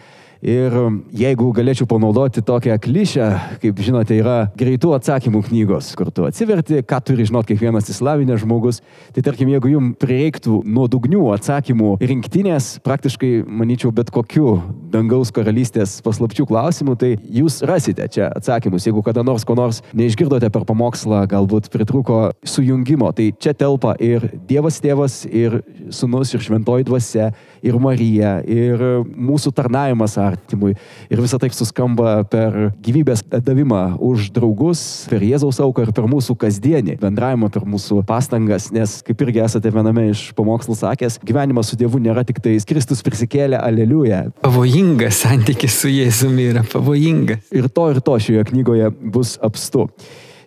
Ir 0.42 0.74
jeigu 1.14 1.52
galėčiau 1.54 1.86
panaudoti 1.86 2.42
tokią 2.42 2.80
klišę, 2.82 3.26
kaip 3.62 3.78
žinote, 3.86 4.16
yra 4.18 4.48
greitų 4.58 4.96
atsakymų 4.98 5.44
knygos, 5.46 5.92
kur 5.98 6.10
tu 6.10 6.26
atsiverti, 6.26 6.80
ką 6.82 6.98
turi 7.06 7.28
žinoti 7.30 7.54
kiekvienas 7.54 7.92
įsilavinęs 7.94 8.42
žmogus, 8.42 8.80
tai 9.14 9.22
tarkim, 9.28 9.52
jeigu 9.54 9.70
jums 9.70 10.00
prireiktų 10.02 10.64
nuodugnių 10.66 11.28
atsakymų 11.36 11.92
rinktinės, 12.02 12.72
praktiškai, 12.82 13.30
manyčiau, 13.46 13.92
bet 13.94 14.10
kokiu 14.14 14.56
dangaus 14.90 15.30
karalystės 15.36 16.00
paslapčių 16.02 16.48
klausimų, 16.50 16.98
tai 16.98 17.12
jūs 17.22 17.60
rasite 17.70 18.10
čia 18.10 18.32
atsakymus. 18.34 18.90
Jeigu 18.90 19.06
kada 19.06 19.22
nors 19.28 19.46
ko 19.46 19.54
nors 19.60 19.84
neišgirdote 19.94 20.50
per 20.50 20.66
pamokslą, 20.66 21.22
galbūt 21.30 21.70
pritruko 21.70 22.32
sujungimo, 22.42 23.14
tai 23.14 23.30
čia 23.38 23.54
telpa 23.54 23.94
ir 24.02 24.26
Dievas 24.50 24.82
tėvas, 24.82 25.22
ir 25.30 25.62
sunus, 25.94 26.34
ir 26.34 26.42
šventoji 26.42 26.90
dvasia, 26.90 27.30
ir 27.66 27.78
Marija, 27.82 28.38
ir 28.46 28.82
mūsų 29.06 29.54
tarnavimas 29.56 30.18
artimui. 30.22 30.74
Ir 31.12 31.22
visą 31.22 31.40
tai 31.42 31.52
suskamba 31.54 32.22
per 32.30 32.72
gyvybės 32.84 33.24
davimą 33.32 33.98
už 34.02 34.30
draugus, 34.36 34.84
per 35.12 35.24
Jėzaus 35.26 35.62
auką 35.64 35.86
ir 35.86 35.94
per 35.96 36.08
mūsų 36.12 36.38
kasdienį 36.42 36.98
bendravimą, 37.02 37.52
per 37.54 37.68
mūsų 37.70 38.02
pastangas, 38.08 38.70
nes 38.76 39.00
kaip 39.06 39.22
irgi 39.26 39.44
esate 39.46 39.74
viename 39.74 40.10
iš 40.12 40.28
pamokslų 40.38 40.78
sakęs, 40.82 41.20
gyvenimas 41.26 41.72
su 41.72 41.80
Dievu 41.80 42.02
nėra 42.02 42.26
tik 42.28 42.42
tai 42.44 42.58
Kristus 42.68 43.04
prisikėlė, 43.06 43.60
aleliuja. 43.60 44.24
Pavojingas 44.46 45.24
santykis 45.26 45.82
su 45.84 45.92
Jėzumi 45.92 46.50
yra 46.54 46.66
pavojingas. 46.68 47.48
Ir 47.56 47.70
to 47.74 47.90
ir 47.94 48.02
to 48.06 48.18
šioje 48.22 48.46
knygoje 48.52 48.92
bus 49.14 49.38
apstu. 49.44 49.90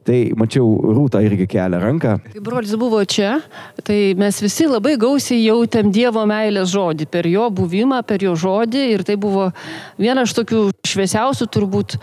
Tai 0.05 0.19
mačiau, 0.37 0.69
Rūta 0.95 1.23
irgi 1.25 1.47
kelia 1.49 1.81
ranką. 1.81 2.19
Kai 2.35 2.43
brolis 2.45 2.75
buvo 2.77 3.01
čia, 3.09 3.39
tai 3.87 4.13
mes 4.21 4.41
visi 4.45 4.67
labai 4.69 4.99
gausiai 5.01 5.41
jautėm 5.47 5.89
Dievo 5.95 6.27
meilės 6.29 6.69
žodį 6.75 7.09
per 7.09 7.29
jo 7.31 7.49
buvimą, 7.49 8.03
per 8.05 8.25
jo 8.25 8.35
žodį 8.37 8.85
ir 8.99 9.05
tai 9.09 9.17
buvo 9.21 9.49
vienas 9.97 10.29
iš 10.29 10.37
tokių 10.43 10.61
šviesiausių 10.85 11.49
turbūt 11.57 11.97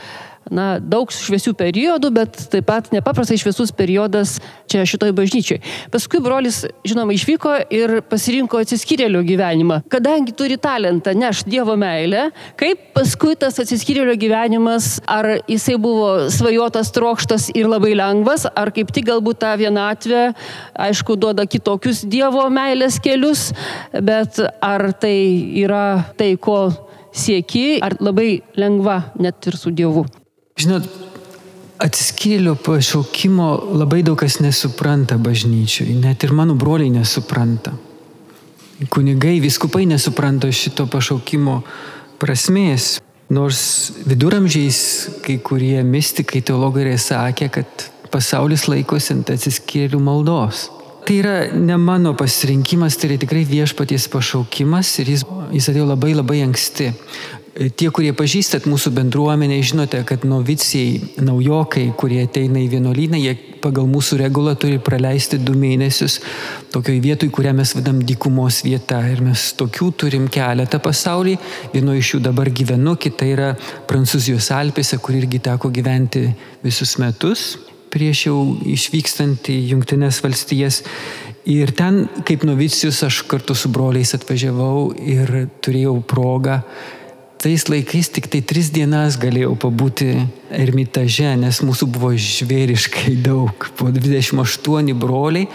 na, 0.51 0.75
daug 0.79 1.11
šviesių 1.13 1.53
periodų, 1.57 2.11
bet 2.13 2.37
taip 2.51 2.67
pat 2.67 2.91
nepaprastai 2.93 3.39
šviesus 3.39 3.71
periodas 3.75 4.37
čia 4.71 4.83
šitoj 4.87 5.13
bažnyčiai. 5.15 5.61
Paskui 5.93 6.21
brolis, 6.23 6.61
žinoma, 6.87 7.15
išvyko 7.15 7.55
ir 7.73 7.97
pasirinko 8.11 8.61
atsiskyrėlio 8.61 9.23
gyvenimą. 9.27 9.81
Kadangi 9.91 10.35
turi 10.37 10.59
talentą 10.61 11.15
neš 11.17 11.45
Dievo 11.47 11.75
meilę, 11.79 12.27
kaip 12.59 12.91
paskui 12.95 13.37
tas 13.39 13.59
atsiskyrėlio 13.63 14.15
gyvenimas, 14.19 14.99
ar 15.09 15.39
jisai 15.49 15.77
buvo 15.81 16.29
svajotas, 16.33 16.93
trokštas 16.95 17.49
ir 17.55 17.71
labai 17.71 17.95
lengvas, 17.97 18.45
ar 18.51 18.73
kaip 18.75 18.91
tik 18.93 19.07
galbūt 19.09 19.41
ta 19.41 19.55
vienatvė, 19.59 20.29
aišku, 20.87 21.17
duoda 21.19 21.47
kitokius 21.49 22.05
Dievo 22.11 22.47
meilės 22.53 22.99
kelius, 23.03 23.49
bet 23.91 24.39
ar 24.61 24.91
tai 24.99 25.17
yra 25.63 26.13
tai, 26.19 26.33
ko 26.41 26.63
sieki, 27.11 27.81
ar 27.83 27.99
labai 27.99 28.41
lengva 28.59 29.03
net 29.19 29.51
ir 29.51 29.59
su 29.59 29.71
Dievu. 29.75 30.07
Žinot, 30.61 30.85
atsiskyrėlio 31.81 32.53
pašaukimo 32.61 33.47
labai 33.79 34.03
daug 34.05 34.19
kas 34.21 34.37
nesupranta 34.43 35.17
bažnyčiui, 35.17 35.95
net 35.97 36.21
ir 36.25 36.35
mano 36.37 36.53
broliai 36.59 36.91
nesupranta. 36.93 37.73
Kunigai, 38.89 39.39
viskupai 39.41 39.87
nesupranta 39.89 40.49
šito 40.53 40.85
pašaukimo 40.89 41.61
prasmės. 42.21 42.99
Nors 43.31 43.61
viduramžiais 44.05 44.77
kai 45.25 45.37
kurie 45.39 45.79
mystikai, 45.87 46.41
teologai 46.45 46.97
sakę, 46.99 47.47
kad 47.53 47.85
pasaulis 48.11 48.67
laikosi 48.67 49.15
ant 49.15 49.31
atsiskyrėlių 49.31 50.01
maldos. 50.03 50.67
Tai 51.07 51.15
yra 51.17 51.35
ne 51.55 51.77
mano 51.81 52.11
pasirinkimas, 52.13 52.99
tai 52.99 53.09
yra 53.09 53.21
tikrai 53.23 53.45
viešpaties 53.47 54.09
pašaukimas 54.13 54.91
ir 55.01 55.15
jis, 55.15 55.23
jis 55.55 55.69
atėjo 55.71 55.87
labai 55.89 56.11
labai 56.13 56.41
anksti. 56.45 56.91
Tie, 57.51 57.89
kurie 57.91 58.13
pažįstat 58.15 58.63
mūsų 58.63 58.93
bendruomenę, 58.95 59.57
žinote, 59.67 59.99
kad 60.07 60.23
novicijai, 60.23 61.01
naujokai, 61.19 61.89
kurie 61.99 62.21
ateina 62.23 62.61
į 62.61 62.69
vienuolyną, 62.77 63.19
jie 63.19 63.33
pagal 63.59 63.89
mūsų 63.91 64.21
regulą 64.21 64.53
turi 64.55 64.77
praleisti 64.79 65.35
du 65.35 65.51
mėnesius 65.59 66.21
tokioj 66.71 67.01
vietoj, 67.03 67.27
kurią 67.35 67.51
mes 67.57 67.73
vadam 67.75 67.99
dykumos 68.07 68.61
vieta. 68.63 69.01
Ir 69.11 69.19
mes 69.25 69.49
tokių 69.59 69.89
turim 69.99 70.29
keletą 70.31 70.79
pasaulį. 70.79 71.35
Vieno 71.73 71.97
iš 71.97 72.13
jų 72.13 72.21
dabar 72.29 72.47
gyvenu, 72.55 72.95
kita 72.95 73.27
yra 73.27 73.49
Prancūzijos 73.89 74.47
Alpėse, 74.55 75.01
kur 75.03 75.19
irgi 75.19 75.43
teko 75.43 75.73
gyventi 75.75 76.29
visus 76.63 76.95
metus 77.03 77.51
prieš 77.91 78.21
jau 78.29 78.37
išvykstant 78.71 79.49
į 79.51 79.57
Junktinės 79.73 80.21
valstijas. 80.23 80.79
Ir 81.51 81.73
ten, 81.75 82.05
kaip 82.23 82.45
novicijus, 82.47 83.01
aš 83.03 83.23
kartu 83.27 83.55
su 83.57 83.67
broliais 83.73 84.13
atvažiavau 84.15 84.91
ir 84.95 85.49
turėjau 85.59 85.97
progą 86.07 86.61
tais 87.41 87.67
laikais 87.67 88.09
tik 88.13 88.27
tai 88.29 88.43
tris 88.45 88.69
dienas 88.69 89.17
galėjau 89.17 89.55
pabūti 89.59 90.11
ermitaže, 90.53 91.31
nes 91.41 91.61
mūsų 91.65 91.87
buvo 91.89 92.11
žvėriškai 92.13 93.15
daug. 93.27 93.71
Po 93.77 93.89
28 93.89 94.93
broliai, 94.97 95.49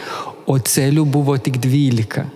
o 0.46 0.58
celių 0.58 1.06
buvo 1.06 1.36
tik 1.38 1.60
12. 1.62 2.26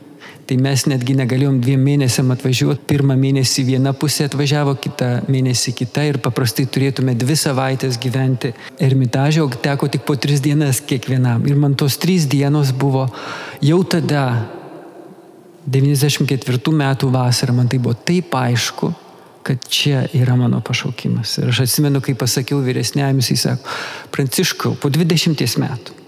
Tai 0.51 0.57
mes 0.59 0.83
netgi 0.91 1.15
negalėjom 1.15 1.61
dviem 1.63 1.83
mėnesiam 1.87 2.31
atvažiuoti. 2.35 2.83
Pirmą 2.91 3.15
mėnesį 3.19 3.65
viena 3.69 3.93
pusė 3.95 4.27
atvažiavo, 4.27 4.75
kitą 4.83 5.11
mėnesį 5.31 5.75
kita 5.79 6.07
ir 6.09 6.19
paprastai 6.23 6.65
turėtume 6.67 7.15
dvi 7.19 7.37
savaitės 7.39 7.99
gyventi 8.03 8.51
ermitažė, 8.83 9.45
o 9.45 9.51
teko 9.51 9.87
tik 9.91 10.03
po 10.07 10.19
tris 10.19 10.43
dienas 10.43 10.83
kiekvienam. 10.83 11.47
Ir 11.47 11.59
man 11.59 11.79
tos 11.79 11.99
trys 12.03 12.27
dienos 12.31 12.75
buvo 12.75 13.07
jau 13.63 13.83
tada, 13.87 14.25
94 15.71 16.75
metų 16.83 17.13
vasarą, 17.15 17.55
man 17.55 17.71
tai 17.71 17.79
buvo 17.79 17.95
taip 17.95 18.35
aišku, 18.35 18.91
kad 19.47 19.63
čia 19.69 20.05
yra 20.17 20.37
mano 20.37 20.61
pašaukimas. 20.65 21.39
Ir 21.41 21.55
aš 21.55 21.65
atsimenu, 21.65 22.03
kai 22.05 22.17
pasakiau 22.19 22.61
vyresniajam, 22.65 23.23
jis 23.25 23.47
sako, 23.47 23.79
Pranciškau, 24.13 24.77
po 24.81 24.93
20 24.93 25.59
metų 25.63 26.01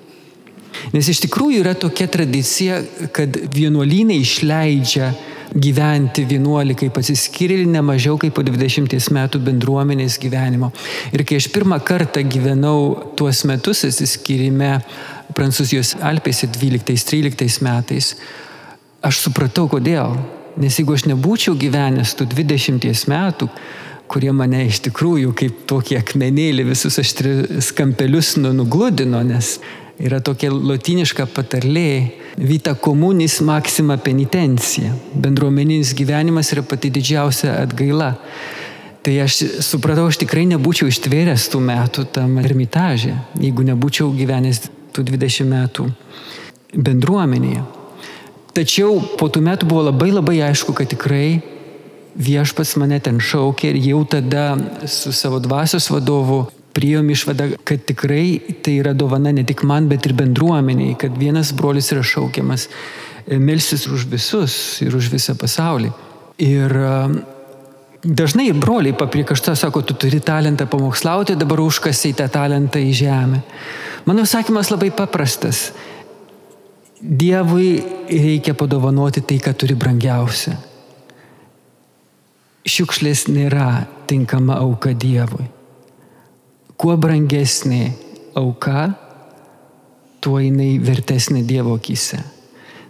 Nes 0.92 1.08
iš 1.08 1.22
tikrųjų 1.26 1.62
yra 1.62 1.74
tokia 1.78 2.08
tradicija, 2.10 2.80
kad 3.14 3.36
vienuolynai 3.54 4.18
išleidžia 4.22 5.12
gyventi 5.52 6.24
vienuolį 6.24 6.74
kaip 6.80 6.96
atsiskyrėlį 6.96 7.66
ne 7.74 7.82
mažiau 7.84 8.16
kaip 8.20 8.34
po 8.36 8.44
20 8.44 9.12
metų 9.12 9.40
bendruomenės 9.46 10.16
gyvenimo. 10.20 10.72
Ir 11.12 11.26
kai 11.28 11.38
aš 11.40 11.50
pirmą 11.52 11.78
kartą 11.84 12.24
gyvenau 12.24 13.12
tuos 13.18 13.44
metus 13.48 13.84
atsiskyrime 13.88 14.78
Prancūzijos 15.36 15.94
Alpėse 16.04 16.48
12-13 16.52 17.62
metais, 17.64 18.14
aš 19.04 19.20
supratau 19.28 19.68
kodėl. 19.72 20.16
Nes 20.60 20.76
jeigu 20.76 20.96
aš 20.96 21.06
nebūčiau 21.08 21.56
gyvenęs 21.58 22.16
tų 22.18 22.28
20 22.34 23.06
metų, 23.08 23.48
kurie 24.12 24.32
mane 24.36 24.66
iš 24.68 24.82
tikrųjų 24.88 25.32
kaip 25.36 25.62
tokį 25.70 25.96
akmenėlį 26.02 26.66
visus 26.68 26.98
aštrius 27.00 27.70
kampelius 27.76 28.34
nu, 28.36 28.52
nugludino, 28.56 29.22
nes 29.24 29.56
Yra 30.02 30.18
tokia 30.24 30.48
latiniška 30.50 31.28
patarlė 31.30 32.12
vita 32.40 32.72
komunis 32.74 33.36
maxima 33.44 33.98
penitencija. 34.00 34.94
Bendruomeninis 35.14 35.92
gyvenimas 35.94 36.50
yra 36.54 36.64
pati 36.66 36.90
didžiausia 36.90 37.58
atgaila. 37.60 38.14
Tai 39.02 39.14
aš 39.24 39.36
supratau, 39.66 40.08
aš 40.08 40.20
tikrai 40.22 40.46
nebūčiau 40.54 40.88
ištvėręs 40.90 41.48
tų 41.52 41.60
metų 41.66 42.06
tam 42.14 42.34
ermitažė, 42.42 43.14
jeigu 43.42 43.66
nebūčiau 43.66 44.10
gyvenęs 44.16 44.64
tų 44.94 45.06
20 45.10 45.50
metų 45.52 45.88
bendruomenėje. 46.72 47.64
Tačiau 48.52 48.98
po 49.16 49.30
tų 49.32 49.40
metų 49.46 49.68
buvo 49.68 49.86
labai 49.88 50.10
labai 50.12 50.40
aišku, 50.50 50.74
kad 50.76 50.90
tikrai 50.92 51.40
viešpats 52.12 52.76
mane 52.80 52.98
ten 53.00 53.20
šaukė 53.22 53.70
ir 53.72 53.78
jau 53.80 54.02
tada 54.04 54.50
su 54.84 55.12
savo 55.16 55.38
dvasios 55.40 55.88
vadovu 55.92 56.44
priejom 56.76 57.08
išvadą, 57.12 57.48
kad 57.68 57.84
tikrai 57.88 58.40
tai 58.64 58.78
yra 58.80 58.92
dovana 58.96 59.32
ne 59.32 59.44
tik 59.48 59.64
man, 59.68 59.88
bet 59.88 60.06
ir 60.08 60.16
bendruomeniai, 60.16 60.96
kad 61.00 61.16
vienas 61.20 61.52
brolis 61.56 61.90
yra 61.92 62.04
šaukiamas 62.04 62.68
e, 62.68 63.38
melsis 63.38 63.86
už 63.88 64.06
visus 64.08 64.54
ir 64.84 64.96
už 64.96 65.10
visą 65.12 65.36
pasaulį. 65.38 65.92
Ir 66.44 66.72
e, 66.72 66.92
dažnai 68.04 68.50
broliai 68.56 68.96
papriekašta 68.96 69.56
sako, 69.56 69.84
tu 69.84 69.96
turi 70.00 70.20
talentą 70.24 70.66
pamokslauti, 70.68 71.36
dabar 71.40 71.60
užkasiai 71.64 72.16
tą 72.20 72.28
talentą 72.32 72.80
į 72.80 72.92
žemę. 73.04 73.42
Mano 74.08 74.24
sakymas 74.28 74.72
labai 74.72 74.90
paprastas. 74.96 75.70
Dievui 77.02 77.82
reikia 78.08 78.54
padovanoti 78.54 79.24
tai, 79.26 79.40
ką 79.42 79.54
turi 79.58 79.74
brangiausia. 79.74 80.54
Šiukšlės 82.62 83.26
nėra 83.32 83.88
tinkama 84.06 84.60
auka 84.62 84.94
Dievui 84.94 85.48
kuo 86.82 86.96
brangesnė 86.98 87.92
auka, 88.34 88.88
tuo 90.22 90.40
jinai 90.42 90.80
vertesnė 90.82 91.44
Dievo 91.46 91.76
akise. 91.78 92.18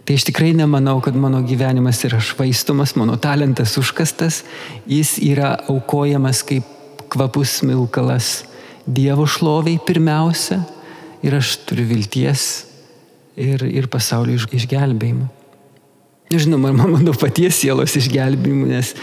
Tai 0.03 0.15
aš 0.17 0.25
tikrai 0.27 0.49
nemanau, 0.57 0.97
kad 1.03 1.15
mano 1.15 1.43
gyvenimas 1.45 2.01
yra 2.07 2.17
švaistomas, 2.17 2.95
mano 2.97 3.19
talentas 3.21 3.77
užkastas, 3.77 4.41
jis 4.89 5.15
yra 5.21 5.53
aukojamas 5.69 6.41
kaip 6.47 6.65
kvapus 7.13 7.61
milkalas 7.67 8.41
Dievo 8.83 9.27
šloviai 9.29 9.77
pirmiausia 9.85 10.57
ir 11.23 11.37
aš 11.37 11.53
turiu 11.69 11.85
vilties 11.93 12.72
ir, 13.37 13.63
ir 13.67 13.87
pasaulio 13.91 14.37
išgelbėjimą. 14.51 15.29
Žinoma, 16.33 16.71
mano 16.73 17.13
paties 17.19 17.59
sielos 17.61 17.93
išgelbėjimu, 17.99 18.67
nes 18.71 18.93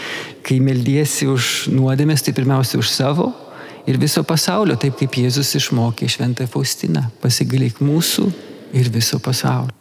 kai 0.43 0.59
meldiesi 0.63 1.29
už 1.31 1.69
nuodėmės, 1.71 2.25
tai 2.25 2.35
pirmiausia 2.35 2.81
už 2.81 2.91
savo, 2.91 3.29
ir 3.87 3.99
viso 4.01 4.23
pasaulio, 4.27 4.75
taip 4.79 4.97
kaip 4.99 5.19
Jėzus 5.23 5.55
išmokė 5.61 6.09
Šventą 6.11 6.49
Faustiną. 6.49 7.07
Pasigailėk 7.23 7.79
mūsų 7.83 8.27
ir 8.77 8.91
viso 8.93 9.21
pasaulio. 9.23 9.80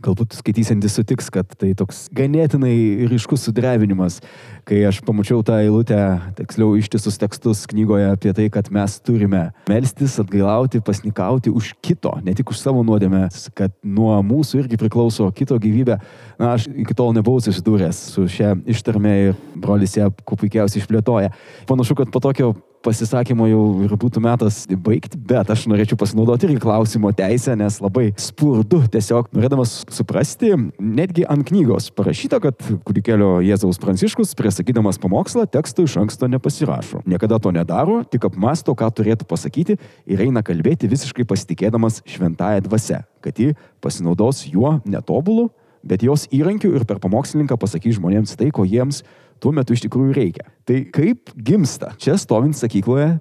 Galbūt 0.00 0.32
skaitysiantis 0.32 0.94
sutiks, 0.96 1.26
kad 1.28 1.50
tai 1.60 1.74
toks 1.76 2.06
ganėtinai 2.16 3.04
ryškus 3.10 3.42
sudrevinimas, 3.44 4.20
kai 4.64 4.78
aš 4.88 5.02
pamačiau 5.04 5.42
tą 5.44 5.58
eilutę, 5.60 5.98
tiksliau 6.38 6.72
ištisus 6.80 7.18
tekstus 7.20 7.66
knygoje 7.68 8.06
apie 8.08 8.32
tai, 8.36 8.46
kad 8.52 8.70
mes 8.72 8.94
turime 9.04 9.42
melstis, 9.68 10.16
atgailauti, 10.22 10.80
pasnikauti 10.86 11.52
už 11.52 11.74
kito, 11.84 12.14
ne 12.24 12.32
tik 12.36 12.48
už 12.48 12.62
savo 12.62 12.80
nuodėmę, 12.86 13.26
kad 13.58 13.76
nuo 13.84 14.16
mūsų 14.24 14.62
irgi 14.62 14.80
priklauso 14.80 15.28
kito 15.36 15.60
gyvybė. 15.60 16.00
Na, 16.40 16.54
aš 16.54 16.70
iki 16.72 16.96
tol 16.96 17.12
nebuvau 17.16 17.44
susidūręs 17.44 18.00
su 18.14 18.24
šia 18.24 18.54
ištarme 18.72 19.14
ir 19.26 19.38
brolis 19.52 19.98
ją 20.00 20.08
kuo 20.24 20.40
puikiausiai 20.40 20.80
išplėtoja. 20.80 21.34
Panašu, 21.68 21.98
kad 22.00 22.08
po 22.14 22.24
tokio 22.24 22.54
pasisakymo 22.84 23.46
jau 23.50 23.62
ir 23.84 23.92
būtų 24.00 24.22
metas 24.24 24.62
baigti, 24.70 25.18
bet 25.30 25.50
aš 25.52 25.66
norėčiau 25.70 25.98
pasinaudoti 26.00 26.48
irgi 26.48 26.62
klausimo 26.62 27.12
teisę, 27.16 27.54
nes 27.58 27.78
labai 27.82 28.10
spurdu 28.20 28.82
tiesiog 28.92 29.28
norėdamas 29.36 29.74
suprasti, 29.92 30.52
netgi 30.80 31.26
ant 31.28 31.46
knygos 31.48 31.90
parašyta, 31.96 32.40
kad 32.42 32.56
kūdikėlio 32.86 33.38
Jėzaus 33.44 33.80
Pranciškus, 33.82 34.34
priesakydamas 34.38 35.00
pamokslą, 35.02 35.46
tekstų 35.52 35.86
iš 35.88 35.98
anksto 36.04 36.30
nepasirašo. 36.32 37.04
Niekada 37.10 37.40
to 37.42 37.52
nedaro, 37.54 38.00
tik 38.08 38.26
apmasto, 38.30 38.74
ką 38.76 38.90
turėtų 38.96 39.28
pasakyti 39.28 39.78
ir 40.08 40.26
eina 40.26 40.44
kalbėti 40.46 40.90
visiškai 40.90 41.28
pasitikėdamas 41.28 42.00
šventąją 42.08 42.64
dvasę, 42.68 43.04
kad 43.24 43.40
ji 43.40 43.54
pasinaudos 43.84 44.46
juo 44.48 44.78
netobulu, 44.88 45.50
bet 45.84 46.04
jos 46.04 46.26
įrankiu 46.32 46.74
ir 46.76 46.84
per 46.88 47.00
pamokslininką 47.00 47.56
pasakys 47.60 47.98
žmonėms 47.98 48.36
tai, 48.36 48.50
ko 48.52 48.66
jiems 48.68 49.02
tuo 49.40 49.52
metu 49.56 49.74
iš 49.74 49.84
tikrųjų 49.86 50.14
reikia. 50.16 50.46
Tai 50.68 50.82
kaip 50.92 51.32
gimsta 51.34 51.94
čia 52.00 52.16
stovint 52.20 52.58
sakykloje 52.58 53.16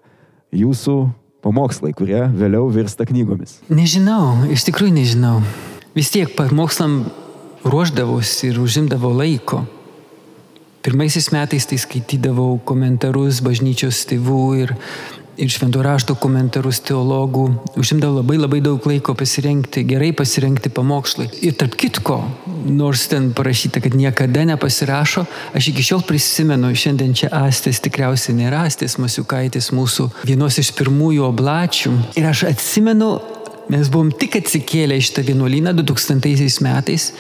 jūsų 0.55 0.95
pamokslai, 1.45 1.93
kurie 1.95 2.21
vėliau 2.35 2.67
virsta 2.73 3.07
knygomis? 3.07 3.59
Nežinau, 3.71 4.45
iš 4.51 4.67
tikrųjų 4.67 4.93
nežinau. 4.99 5.39
Vis 5.95 6.11
tiek 6.13 6.31
pamokslam 6.35 7.01
ruoždavausi 7.65 8.51
ir 8.51 8.59
užimdavau 8.61 9.11
laiko. 9.15 9.63
Pirmaisiais 10.85 11.31
metais 11.35 11.65
tai 11.67 11.79
skaitydavau 11.81 12.59
komentarus 12.67 13.41
bažnyčios 13.43 14.05
tėvų 14.07 14.43
ir 14.63 14.75
ir 15.39 15.51
šventų 15.51 15.81
rašto 15.85 16.15
komentarus 16.19 16.81
teologų, 16.83 17.45
užimdavo 17.79 18.19
labai 18.19 18.37
labai 18.39 18.59
daug 18.63 18.83
laiko 18.89 19.15
pasirengti, 19.17 19.85
gerai 19.87 20.11
pasirengti 20.15 20.71
pamokslui. 20.73 21.29
Ir 21.45 21.55
tarp 21.59 21.77
kitko, 21.79 22.19
nors 22.67 23.05
ten 23.11 23.31
parašyta, 23.35 23.81
kad 23.83 23.95
niekada 23.95 24.43
nepasirašo, 24.49 25.25
aš 25.55 25.69
iki 25.71 25.85
šiol 25.91 26.03
prisimenu, 26.07 26.71
šiandien 26.75 27.15
čia 27.17 27.31
Astės 27.39 27.81
tikriausiai 27.85 28.35
nėra 28.37 28.65
Astės 28.67 28.97
Masiukaitis 29.01 29.71
mūsų 29.75 30.09
vienos 30.27 30.59
iš 30.61 30.73
pirmųjų 30.77 31.29
oblačių. 31.29 31.93
Ir 32.19 32.27
aš 32.29 32.45
atsimenu, 32.51 33.13
mes 33.71 33.91
buvom 33.91 34.11
tik 34.11 34.41
atsikėlę 34.41 34.99
iš 34.99 35.13
tą 35.15 35.23
vienuolyną 35.27 35.75
2000 35.77 36.65
metais. 36.65 37.13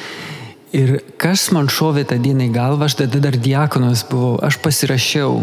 Ir 0.75 0.99
kas 1.17 1.47
man 1.55 1.71
šovė 1.71 2.03
tą 2.11 2.19
dieną 2.21 2.49
į 2.49 2.53
galvą, 2.53 2.85
aš 2.85 2.99
tada 2.99 3.23
dar 3.23 3.37
diakonas 3.39 4.03
buvau, 4.11 4.35
aš 4.45 4.59
pasirašiau 4.61 5.39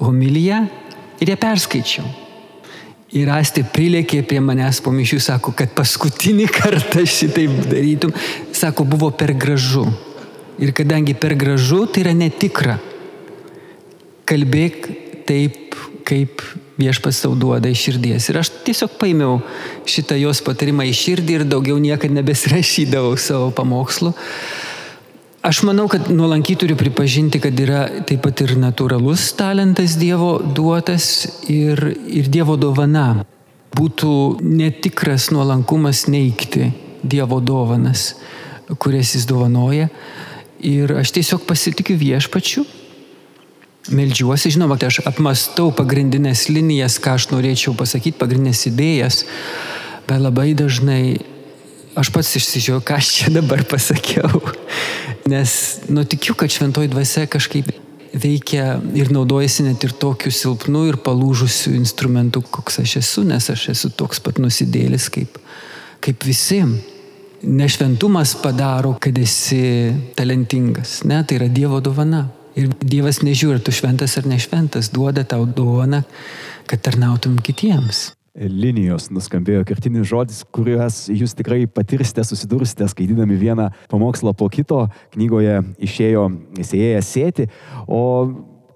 homiliją 0.00 0.68
ir 1.20 1.32
ją 1.32 1.38
perskaičiau. 1.40 2.08
Ir 3.10 3.30
Astė 3.34 3.64
prilėkė 3.66 4.20
prie 4.22 4.38
manęs 4.38 4.78
po 4.84 4.92
mišių, 4.94 5.18
sako, 5.24 5.50
kad 5.58 5.72
paskutinį 5.74 6.46
kartą 6.54 7.02
šitaip 7.02 7.56
darytum, 7.72 8.14
sako, 8.54 8.86
buvo 8.86 9.10
per 9.10 9.34
gražu. 9.34 9.88
Ir 10.62 10.70
kadangi 10.76 11.16
per 11.18 11.34
gražu, 11.40 11.86
tai 11.90 12.04
yra 12.04 12.14
netikra. 12.14 12.76
Kalbėk 14.30 14.86
taip, 15.26 15.74
kaip 16.06 16.44
viešpas 16.80 17.18
tau 17.24 17.34
duoda 17.34 17.70
iš 17.70 17.88
širdies. 17.88 18.30
Ir 18.30 18.40
aš 18.40 18.52
tiesiog 18.66 18.94
paėmiau 19.00 19.40
šitą 19.88 20.16
jos 20.20 20.40
patarimą 20.46 20.86
į 20.88 20.94
širdį 20.96 21.40
ir 21.40 21.46
daugiau 21.48 21.80
niekada 21.82 22.20
nebesirašydavau 22.20 23.16
savo 23.20 23.50
pamokslų. 23.56 24.14
Aš 25.40 25.62
manau, 25.64 25.86
kad 25.88 26.10
nuolankiai 26.12 26.58
turiu 26.60 26.76
pripažinti, 26.76 27.40
kad 27.40 27.56
yra 27.56 27.86
taip 28.04 28.20
pat 28.26 28.42
ir 28.44 28.58
natūralus 28.60 29.30
talentas 29.38 29.94
Dievo 29.96 30.34
duotas 30.44 31.06
ir, 31.48 31.80
ir 32.04 32.28
Dievo 32.28 32.58
dovana. 32.60 33.24
Būtų 33.72 34.12
netikras 34.44 35.30
nuolankumas 35.32 36.04
neikti 36.12 36.68
Dievo 37.00 37.38
dovanas, 37.40 38.18
kurias 38.76 39.14
jis 39.16 39.24
dovanoja. 39.30 39.88
Ir 40.60 40.92
aš 41.00 41.14
tiesiog 41.16 41.48
pasitikiu 41.48 41.96
viešpačiu, 41.96 42.66
Meldžiuosi, 43.88 44.52
žinoma, 44.52 44.76
tai 44.76 44.90
aš 44.90 45.00
apmastau 45.08 45.70
pagrindinės 45.72 46.50
linijas, 46.52 46.98
ką 47.00 47.14
aš 47.16 47.30
norėčiau 47.32 47.72
pasakyti, 47.74 48.18
pagrindinės 48.20 48.66
idėjas, 48.68 49.22
bet 50.04 50.20
labai 50.20 50.52
dažnai 50.54 51.16
aš 51.98 52.10
pats 52.14 52.34
išsižiūrėjau, 52.38 52.82
ką 52.86 52.98
aš 53.00 53.12
čia 53.16 53.32
dabar 53.34 53.62
pasakiau. 53.68 54.42
Nes, 55.30 55.52
nu, 55.90 56.04
tikiu, 56.08 56.36
kad 56.38 56.52
šventoji 56.52 56.90
dvasia 56.92 57.26
kažkaip 57.30 57.70
veikia 58.10 58.78
ir 58.98 59.12
naudojasi 59.14 59.66
net 59.68 59.84
ir 59.86 59.94
tokiu 59.94 60.32
silpnu 60.34 60.86
ir 60.90 60.98
palūžusiu 61.04 61.74
instrumentu, 61.78 62.42
koks 62.42 62.80
aš 62.82 62.96
esu, 63.02 63.24
nes 63.26 63.50
aš 63.52 63.68
esu 63.74 63.92
toks 63.94 64.22
pat 64.24 64.40
nusidėlis 64.42 65.10
kaip, 65.12 65.38
kaip 66.02 66.26
visi. 66.26 66.62
Nešventumas 67.40 68.34
padaro, 68.42 68.98
kad 69.00 69.16
esi 69.16 69.94
talentingas, 70.18 71.00
ne, 71.08 71.22
tai 71.24 71.38
yra 71.38 71.48
Dievo 71.48 71.80
dovana. 71.80 72.26
Ir 72.58 72.68
Dievas 72.82 73.22
nežiūri, 73.24 73.62
tu 73.64 73.72
šventas 73.72 74.18
ar 74.20 74.28
nešventas, 74.28 74.90
duoda 74.92 75.24
tau 75.24 75.46
dovaną, 75.48 76.02
kad 76.68 76.82
tarnautum 76.84 77.38
kitiems 77.40 78.10
linijos 78.34 79.08
nuskambėjo 79.10 79.64
kertinis 79.68 80.08
žodis, 80.10 80.42
kuriuos 80.54 81.02
jūs 81.10 81.34
tikrai 81.38 81.64
patirsite, 81.66 82.24
susidursite, 82.26 82.86
skaitydami 82.90 83.38
vieną 83.40 83.70
pamokslą 83.90 84.34
po 84.38 84.48
kito. 84.52 84.86
Knygoje 85.14 85.60
išėjo 85.82 86.28
įsėjęs 86.62 87.14
sėti. 87.16 87.48
O 87.90 88.02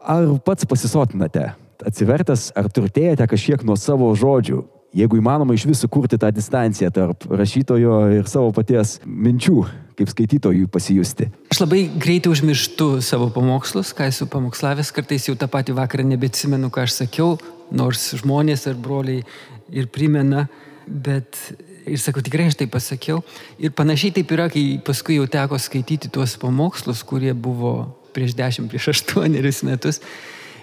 ar 0.03 0.29
pats 0.45 0.67
pasisotinate? 0.69 1.53
Atsivertęs, 1.85 2.51
ar 2.57 2.71
turtėjate 2.73 3.27
kažkiek 3.29 3.65
nuo 3.67 3.77
savo 3.79 4.11
žodžių? 4.17 4.63
Jeigu 4.95 5.19
įmanoma 5.19 5.57
iš 5.57 5.65
visų 5.67 5.89
kurti 5.91 6.15
tą 6.23 6.29
distanciją 6.31 6.93
tarp 6.95 7.25
rašytojo 7.27 7.97
ir 8.15 8.29
savo 8.31 8.53
paties 8.55 9.01
minčių, 9.03 9.65
kaip 9.99 10.11
skaitytojui 10.11 10.69
pasijusti. 10.71 11.27
Aš 11.51 11.65
labai 11.65 11.81
greitai 11.91 12.31
užmirštu 12.31 13.01
savo 13.03 13.27
pamokslus, 13.35 13.91
ką 13.91 14.07
esu 14.13 14.29
pamokslavęs, 14.31 14.93
kartais 14.95 15.27
jau 15.27 15.35
tą 15.39 15.51
patį 15.51 15.75
vakarą 15.81 16.07
nebeatsimenu, 16.13 16.71
ką 16.71 16.87
aš 16.87 16.95
sakiau, 17.01 17.35
nors 17.73 18.11
žmonės 18.21 18.67
ar 18.71 18.77
broliai 18.81 19.25
ir 19.73 19.89
primena, 19.93 20.47
bet 20.87 21.39
ir 21.87 22.01
sakau, 22.01 22.23
tikrai 22.25 22.49
aš 22.51 22.59
tai 22.61 22.69
pasakiau. 22.71 23.23
Ir 23.61 23.75
panašiai 23.77 24.15
taip 24.19 24.33
yra, 24.35 24.49
kai 24.53 24.79
paskui 24.85 25.19
jau 25.19 25.27
teko 25.31 25.59
skaityti 25.61 26.11
tuos 26.13 26.37
pamokslus, 26.41 27.05
kurie 27.07 27.35
buvo 27.35 27.75
prieš 28.15 28.37
dešimt, 28.39 28.71
prieš 28.73 28.93
aštuonerius 28.95 29.63
metus. 29.67 30.01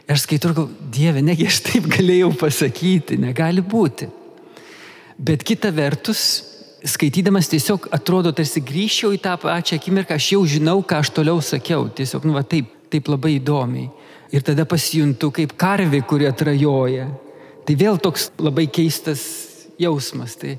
Aš 0.09 0.25
skaitau 0.25 0.51
ir 0.51 0.57
galvoju, 0.57 0.89
Dieve, 0.93 1.21
negi 1.23 1.47
aš 1.47 1.61
taip 1.67 1.89
galėjau 1.91 2.31
pasakyti, 2.39 3.19
negali 3.21 3.63
būti. 3.63 4.09
Bet 5.21 5.45
kita 5.45 5.69
vertus, 5.75 6.23
skaitydamas 6.87 7.51
tiesiog 7.51 7.91
atrodo, 7.93 8.31
tarsi 8.33 8.63
grįžčiau 8.65 9.13
į 9.13 9.21
tą 9.21 9.35
pačią 9.41 9.77
akimirką, 9.77 10.17
aš 10.17 10.31
jau 10.33 10.41
žinau, 10.49 10.79
ką 10.81 11.03
aš 11.03 11.11
toliau 11.13 11.41
sakiau. 11.45 11.85
Tiesiog, 11.93 12.25
nu, 12.25 12.33
va 12.33 12.41
taip, 12.41 12.71
taip 12.91 13.11
labai 13.11 13.35
įdomiai. 13.37 13.91
Ir 14.31 14.45
tada 14.47 14.63
pasijuntu 14.69 15.31
kaip 15.35 15.57
karvė, 15.59 16.01
kuri 16.07 16.29
atrajoja. 16.29 17.09
Tai 17.67 17.77
vėl 17.77 17.99
toks 18.01 18.29
labai 18.41 18.67
keistas 18.71 19.23
jausmas. 19.81 20.37
Tai 20.39 20.55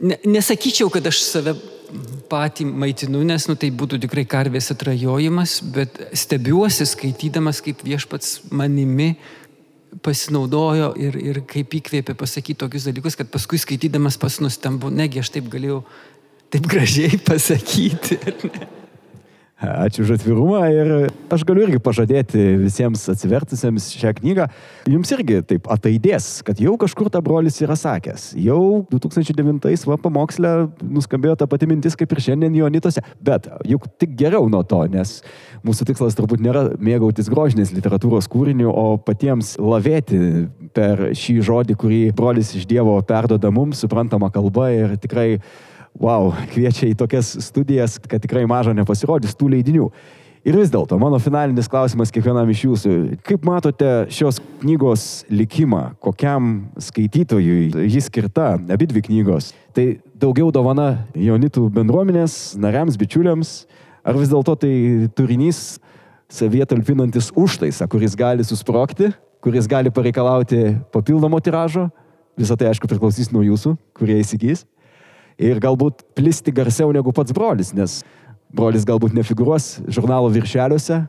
ne, 0.00 0.18
nesakyčiau, 0.24 0.90
kad 0.92 1.06
aš 1.08 1.20
save 1.26 1.56
patį 2.30 2.66
maitinu, 2.66 3.22
nes 3.26 3.46
nu, 3.46 3.54
tai 3.58 3.70
būtų 3.70 4.00
tikrai 4.02 4.24
karvės 4.28 4.72
atrajojimas, 4.74 5.60
bet 5.74 6.00
stebiuosi 6.16 6.86
skaitydamas, 6.88 7.62
kaip 7.62 7.84
viešpats 7.86 8.40
manimi 8.50 9.12
pasinaudojo 10.04 10.90
ir, 11.00 11.16
ir 11.20 11.40
kaip 11.48 11.76
įkvėpė 11.78 12.16
pasakyti 12.18 12.58
tokius 12.64 12.88
dalykus, 12.88 13.16
kad 13.18 13.30
paskui 13.32 13.60
skaitydamas 13.62 14.18
pas 14.20 14.40
nustembu, 14.42 14.90
negi 14.92 15.22
aš 15.22 15.30
taip 15.36 15.48
galėjau 15.52 15.84
taip 16.52 16.66
gražiai 16.70 17.20
pasakyti. 17.30 18.18
Ačiū 19.56 20.04
už 20.04 20.18
atvirumą 20.18 20.58
ir 20.68 20.88
aš 21.32 21.40
galiu 21.48 21.62
irgi 21.64 21.78
pažadėti 21.80 22.42
visiems 22.60 23.00
atsivertusiems 23.08 23.86
šią 23.96 24.10
knygą, 24.18 24.44
jums 24.92 25.12
irgi 25.16 25.38
taip 25.48 25.70
ataidės, 25.72 26.26
kad 26.44 26.58
jau 26.60 26.74
kažkur 26.76 27.08
ta 27.08 27.22
brolis 27.24 27.56
yra 27.64 27.72
sakęs. 27.72 28.34
Jau 28.36 28.84
2009 28.92 29.86
va 29.88 29.96
pamokslė 29.96 30.50
nuskambėjo 30.84 31.38
ta 31.40 31.48
pati 31.48 31.68
mintis 31.70 31.96
kaip 31.96 32.12
ir 32.12 32.20
šiandien 32.26 32.58
Jonitose, 32.58 33.00
bet 33.24 33.48
juk 33.64 33.86
tik 33.96 34.12
geriau 34.20 34.50
nuo 34.52 34.60
to, 34.60 34.82
nes 34.92 35.22
mūsų 35.64 35.86
tikslas 35.88 36.18
turbūt 36.18 36.44
nėra 36.44 36.66
mėgautis 36.76 37.32
grožinės 37.32 37.72
literatūros 37.72 38.28
kūriniu, 38.28 38.68
o 38.68 38.98
patiems 39.00 39.54
lavėti 39.56 40.20
per 40.76 41.14
šį 41.16 41.38
žodį, 41.48 41.78
kurį 41.80 42.02
brolis 42.12 42.52
iš 42.60 42.68
Dievo 42.68 42.98
perdoda 43.08 43.48
mums, 43.48 43.80
suprantama 43.80 44.28
kalba 44.34 44.68
ir 44.76 44.98
tikrai 45.00 45.30
wow, 46.00 46.30
kviečia 46.52 46.90
į 46.90 46.96
tokias 46.98 47.32
studijas, 47.44 47.96
kad 48.02 48.22
tikrai 48.22 48.44
maža 48.48 48.74
nepasirodys 48.76 49.36
tų 49.38 49.50
leidinių. 49.56 49.90
Ir 50.46 50.54
vis 50.54 50.70
dėlto, 50.70 50.94
mano 51.02 51.18
finalinis 51.18 51.66
klausimas 51.66 52.12
kiekvienam 52.14 52.46
iš 52.52 52.60
jūsų. 52.68 52.90
Kaip 53.26 53.42
matote 53.48 53.88
šios 54.14 54.38
knygos 54.60 55.24
likimą, 55.26 55.96
kokiam 55.98 56.68
skaitytojui 56.78 57.88
ji 57.90 58.02
skirta, 58.04 58.52
abi 58.54 58.86
dvi 58.86 59.02
knygos? 59.08 59.50
Tai 59.74 59.88
daugiau 60.14 60.52
dovana 60.54 61.02
jaunitų 61.18 61.64
bendruomenės, 61.74 62.54
nariams, 62.62 62.94
bičiuliams, 63.00 63.56
ar 64.06 64.20
vis 64.20 64.30
dėlto 64.30 64.54
tai 64.62 64.72
turinys 65.18 65.80
savyje 66.30 66.70
talpinantis 66.70 67.32
užtaisą, 67.34 67.90
kuris 67.90 68.14
gali 68.18 68.46
susprokti, 68.46 69.10
kuris 69.42 69.66
gali 69.66 69.90
pareikalauti 69.90 70.76
papildomo 70.94 71.42
tiražo? 71.42 71.88
Visą 72.38 72.54
tai, 72.54 72.70
aišku, 72.70 72.86
priklausys 72.86 73.32
nuo 73.34 73.42
jūsų, 73.42 73.74
kurie 73.98 74.20
įsigys 74.22 74.62
ir 75.38 75.60
galbūt 75.60 76.04
plisti 76.16 76.52
garsiau 76.54 76.92
negu 76.94 77.12
pats 77.12 77.34
brolis, 77.36 77.72
nes 77.76 78.00
brolis 78.52 78.86
galbūt 78.88 79.16
nefigūruos 79.16 79.82
žurnalo 79.88 80.30
viršeliuose, 80.32 81.02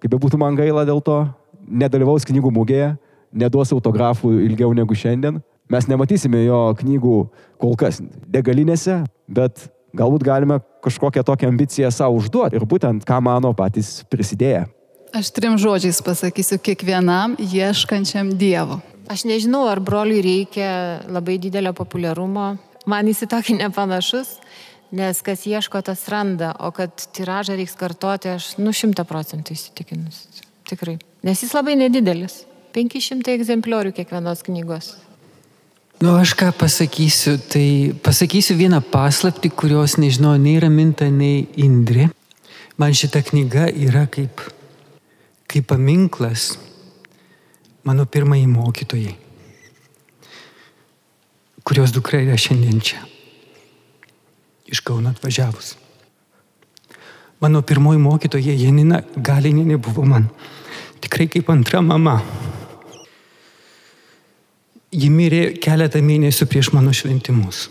kaip 0.00 0.12
be 0.12 0.20
būtų 0.20 0.40
man 0.40 0.56
gaila 0.58 0.86
dėl 0.88 1.02
to, 1.04 1.24
nedalyvaus 1.66 2.26
knygų 2.28 2.52
mūgėje, 2.54 2.94
neduos 3.36 3.72
autografų 3.74 4.32
ilgiau 4.46 4.72
negu 4.76 4.96
šiandien. 4.96 5.40
Mes 5.72 5.88
nematysime 5.90 6.44
jo 6.44 6.60
knygų 6.78 7.16
kol 7.58 7.74
kas 7.78 7.98
degalinėse, 8.30 9.00
bet 9.26 9.66
galbūt 9.96 10.22
galime 10.26 10.60
kažkokią 10.84 11.24
tokią 11.26 11.50
ambiciją 11.50 11.90
savo 11.90 12.20
užduoti 12.20 12.58
ir 12.58 12.66
būtent 12.68 13.06
ką 13.06 13.18
mano 13.24 13.50
patys 13.56 14.04
prisidėję. 14.12 14.66
Aš 15.16 15.30
trim 15.34 15.56
žodžiais 15.58 15.98
pasakysiu 16.04 16.58
kiekvienam 16.62 17.34
ieškančiam 17.40 18.34
Dievo. 18.38 18.78
Aš 19.10 19.24
nežinau, 19.26 19.64
ar 19.70 19.80
broliui 19.80 20.18
reikia 20.22 20.70
labai 21.08 21.38
didelio 21.42 21.72
populiarumo, 21.78 22.56
man 22.90 23.10
jis 23.10 23.24
į 23.26 23.30
tokį 23.34 23.58
nepanašus, 23.60 24.36
nes 24.96 25.22
kas 25.26 25.46
ieško, 25.48 25.82
tas 25.84 26.06
randa, 26.12 26.52
o 26.62 26.70
kad 26.74 26.92
tiražą 27.16 27.56
reiks 27.58 27.74
kartoti, 27.78 28.30
aš 28.36 28.54
nu 28.62 28.74
šimta 28.74 29.04
procentų 29.08 29.56
įsitikinus. 29.56 30.26
Tikrai. 30.66 30.96
Nes 31.26 31.42
jis 31.42 31.54
labai 31.54 31.76
nedidelis. 31.78 32.44
500 32.76 33.32
egzempliorių 33.32 33.94
kiekvienos 33.96 34.42
knygos. 34.44 34.94
Nu, 36.04 36.12
aš 36.20 36.34
ką 36.36 36.50
pasakysiu, 36.52 37.38
tai 37.40 37.94
pasakysiu 38.04 38.58
vieną 38.58 38.82
paslapti, 38.92 39.48
kurios 39.48 39.96
nežinau 39.96 40.34
nei 40.36 40.58
Raminta, 40.60 41.08
nei 41.08 41.46
Indri. 41.56 42.10
Man 42.76 42.92
šita 42.92 43.22
knyga 43.24 43.70
yra 43.72 44.04
kaip, 44.12 44.44
kaip 45.48 45.70
paminklas 45.72 46.58
mano 47.88 48.04
pirmai 48.04 48.42
mokytojai 48.50 49.25
kurios 51.66 51.92
dukra 51.94 52.22
yra 52.22 52.38
šiandien 52.38 52.78
čia. 52.80 53.02
Iš 54.66 54.80
Kauno 54.86 55.10
atvažiavus. 55.10 55.74
Mano 57.40 57.60
pirmoji 57.62 57.98
mokytoja 58.00 58.54
Janina 58.54 59.02
Galinė 59.16 59.76
buvo 59.76 60.06
man 60.06 60.30
tikrai 61.06 61.28
kaip 61.30 61.50
antra 61.52 61.80
mama. 61.84 62.18
Ji 64.96 65.08
mirė 65.12 65.42
keletą 65.62 66.00
mėnesių 66.02 66.46
prieš 66.50 66.72
mano 66.74 66.94
šventimus. 66.94 67.66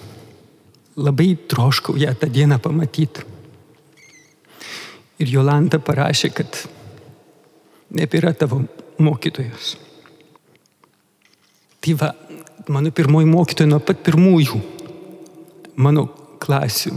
Labai 0.95 1.33
troškau 1.51 1.97
ją 1.99 2.13
tą 2.15 2.29
dieną 2.31 2.59
pamatyti. 2.63 3.25
Ir 5.19 5.31
Jolanta 5.31 5.79
parašė, 5.79 6.29
kad 6.35 6.59
nebėra 7.95 8.33
tavo 8.35 8.61
mokytojos. 8.99 9.75
Tai 11.83 11.95
va, 11.99 12.11
mano 12.69 12.91
pirmoji 12.91 13.27
mokytoja 13.29 13.69
nuo 13.69 13.79
pat 13.83 14.01
pirmųjų 14.05 14.61
mano 15.75 16.07
klasių 16.41 16.93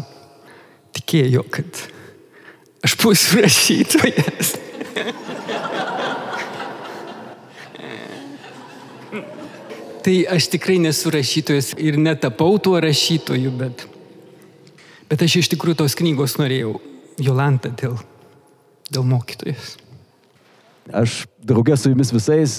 tikėjo, 0.96 1.44
kad 1.50 1.82
aš 2.84 2.96
būsiu 3.02 3.42
rašytojas. 3.42 4.54
tai 10.08 10.24
aš 10.36 10.48
tikrai 10.54 10.78
nesu 10.80 11.10
rašytojas 11.12 11.74
ir 11.76 11.98
netapau 12.00 12.58
tuo 12.62 12.78
rašytoju, 12.80 13.50
bet, 13.60 13.84
bet 15.10 15.24
aš 15.26 15.42
iš 15.42 15.50
tikrųjų 15.52 15.82
tos 15.82 15.98
knygos 15.98 16.38
norėjau. 16.40 16.78
Jolanta 17.18 17.68
dėl, 17.74 17.98
dėl 18.94 19.04
mokytojas. 19.04 19.74
Aš 20.94 21.26
draugė 21.44 21.76
su 21.76 21.92
jumis 21.92 22.12
visais 22.14 22.54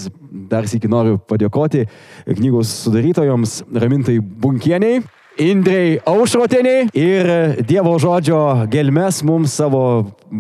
dar 0.49 0.67
sėki 0.69 0.89
noriu 0.91 1.17
padėkoti 1.29 1.85
knygos 2.27 2.71
sudarytojams 2.85 3.63
Ramintai 3.73 4.19
Bunkieniai. 4.19 5.01
Indrei 5.39 6.01
Aušroteniai 6.03 6.89
ir 6.99 7.29
Dievo 7.63 7.93
žodžio 8.01 8.67
gelmes 8.73 9.21
mums 9.23 9.53
savo 9.55 9.83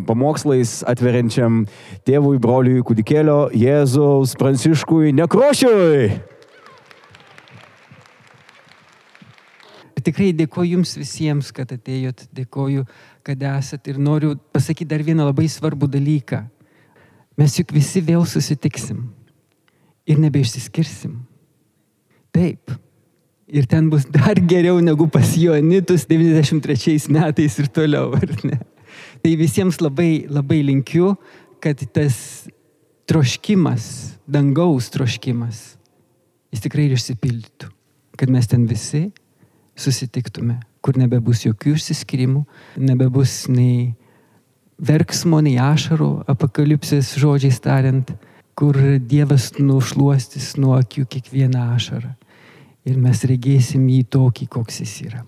pamokslais 0.09 0.81
atveriančiam 0.91 1.61
tėvui, 2.03 2.35
broliui, 2.43 2.83
kūdikėlio 2.83 3.45
Jėzaus 3.55 4.35
Pranciškui 4.41 5.13
Nekrošiui. 5.15 6.19
tikrai 10.09 10.31
dėkoju 10.33 10.75
Jums 10.77 10.95
visiems, 10.97 11.51
kad 11.55 11.71
atėjot, 11.75 12.27
dėkoju, 12.35 12.85
kad 13.25 13.43
esat 13.51 13.89
ir 13.91 13.99
noriu 14.01 14.35
pasakyti 14.53 14.89
dar 14.89 15.03
vieną 15.05 15.29
labai 15.29 15.47
svarbų 15.51 15.89
dalyką. 15.91 16.43
Mes 17.39 17.55
juk 17.55 17.71
visi 17.71 18.01
vėl 18.03 18.25
susitiksim 18.27 19.05
ir 20.09 20.19
nebeišsiskirsim. 20.19 21.19
Taip. 22.35 22.73
Ir 23.49 23.65
ten 23.65 23.87
bus 23.89 24.05
dar 24.05 24.37
geriau 24.37 24.81
negu 24.83 25.07
pas 25.09 25.31
Joanitus 25.37 26.05
93 26.09 27.07
metais 27.09 27.55
ir 27.57 27.69
toliau, 27.73 28.11
ar 28.13 28.33
ne? 28.45 28.59
Tai 29.23 29.31
visiems 29.39 29.79
labai, 29.81 30.27
labai 30.29 30.59
linkiu, 30.67 31.15
kad 31.63 31.79
tas 31.95 32.45
troškimas, 33.09 34.19
dangaus 34.29 34.91
troškimas, 34.93 35.79
jis 36.53 36.61
tikrai 36.63 36.85
ir 36.87 36.95
išsipildytų. 36.97 37.71
Kad 38.19 38.29
mes 38.29 38.49
ten 38.51 38.67
visi 38.69 39.07
susitiktume, 39.79 40.59
kur 40.85 40.99
nebebus 40.99 41.45
jokių 41.47 41.73
išsiskirimų, 41.79 42.43
nebebus 42.77 43.47
nei 43.49 43.95
verksmo, 44.79 45.41
nei 45.43 45.57
ašarų, 45.61 46.09
apokalipsės 46.31 47.13
žodžiais 47.19 47.59
tariant, 47.63 48.11
kur 48.59 48.75
Dievas 48.99 49.53
nušluostis 49.59 50.55
nuo 50.59 50.75
akių 50.79 51.05
kiekvieną 51.11 51.69
ašarą. 51.75 52.15
Ir 52.87 52.97
mes 52.99 53.21
regėsim 53.27 53.85
jį 53.91 54.05
tokį, 54.11 54.47
koks 54.51 54.81
jis 54.83 54.95
yra. 55.07 55.21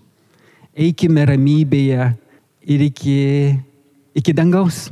Eikime 0.72 1.24
ramybėje 1.28 2.08
ir 2.72 2.84
iki, 2.88 3.20
iki 4.16 4.34
dangaus. 4.36 4.88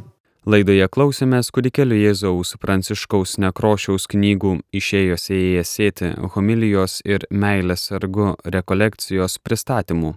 Laidoje 0.48 0.86
klausėmės 0.88 1.50
kūdikėlio 1.52 1.98
Jėzaus 2.00 2.54
Pranciškaus 2.60 3.36
nekrošiaus 3.44 4.08
knygų 4.08 4.54
Išėjos 4.72 5.28
įėjęs 5.36 5.72
sėti 5.76 6.08
homilijos 6.34 7.00
ir 7.04 7.26
meilės 7.30 7.90
sargu 7.90 8.32
rekolekcijos 8.48 9.36
pristatymų. 9.44 10.14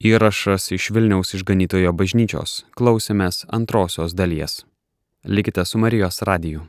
Įrašas 0.00 0.70
iš 0.72 0.86
Vilniaus 0.96 1.34
išganytojo 1.36 1.90
bažnyčios. 1.92 2.62
Klausėmės 2.72 3.42
antrosios 3.52 4.14
dalies. 4.16 4.62
Likite 5.28 5.64
su 5.68 5.76
Marijos 5.76 6.22
radiju. 6.24 6.62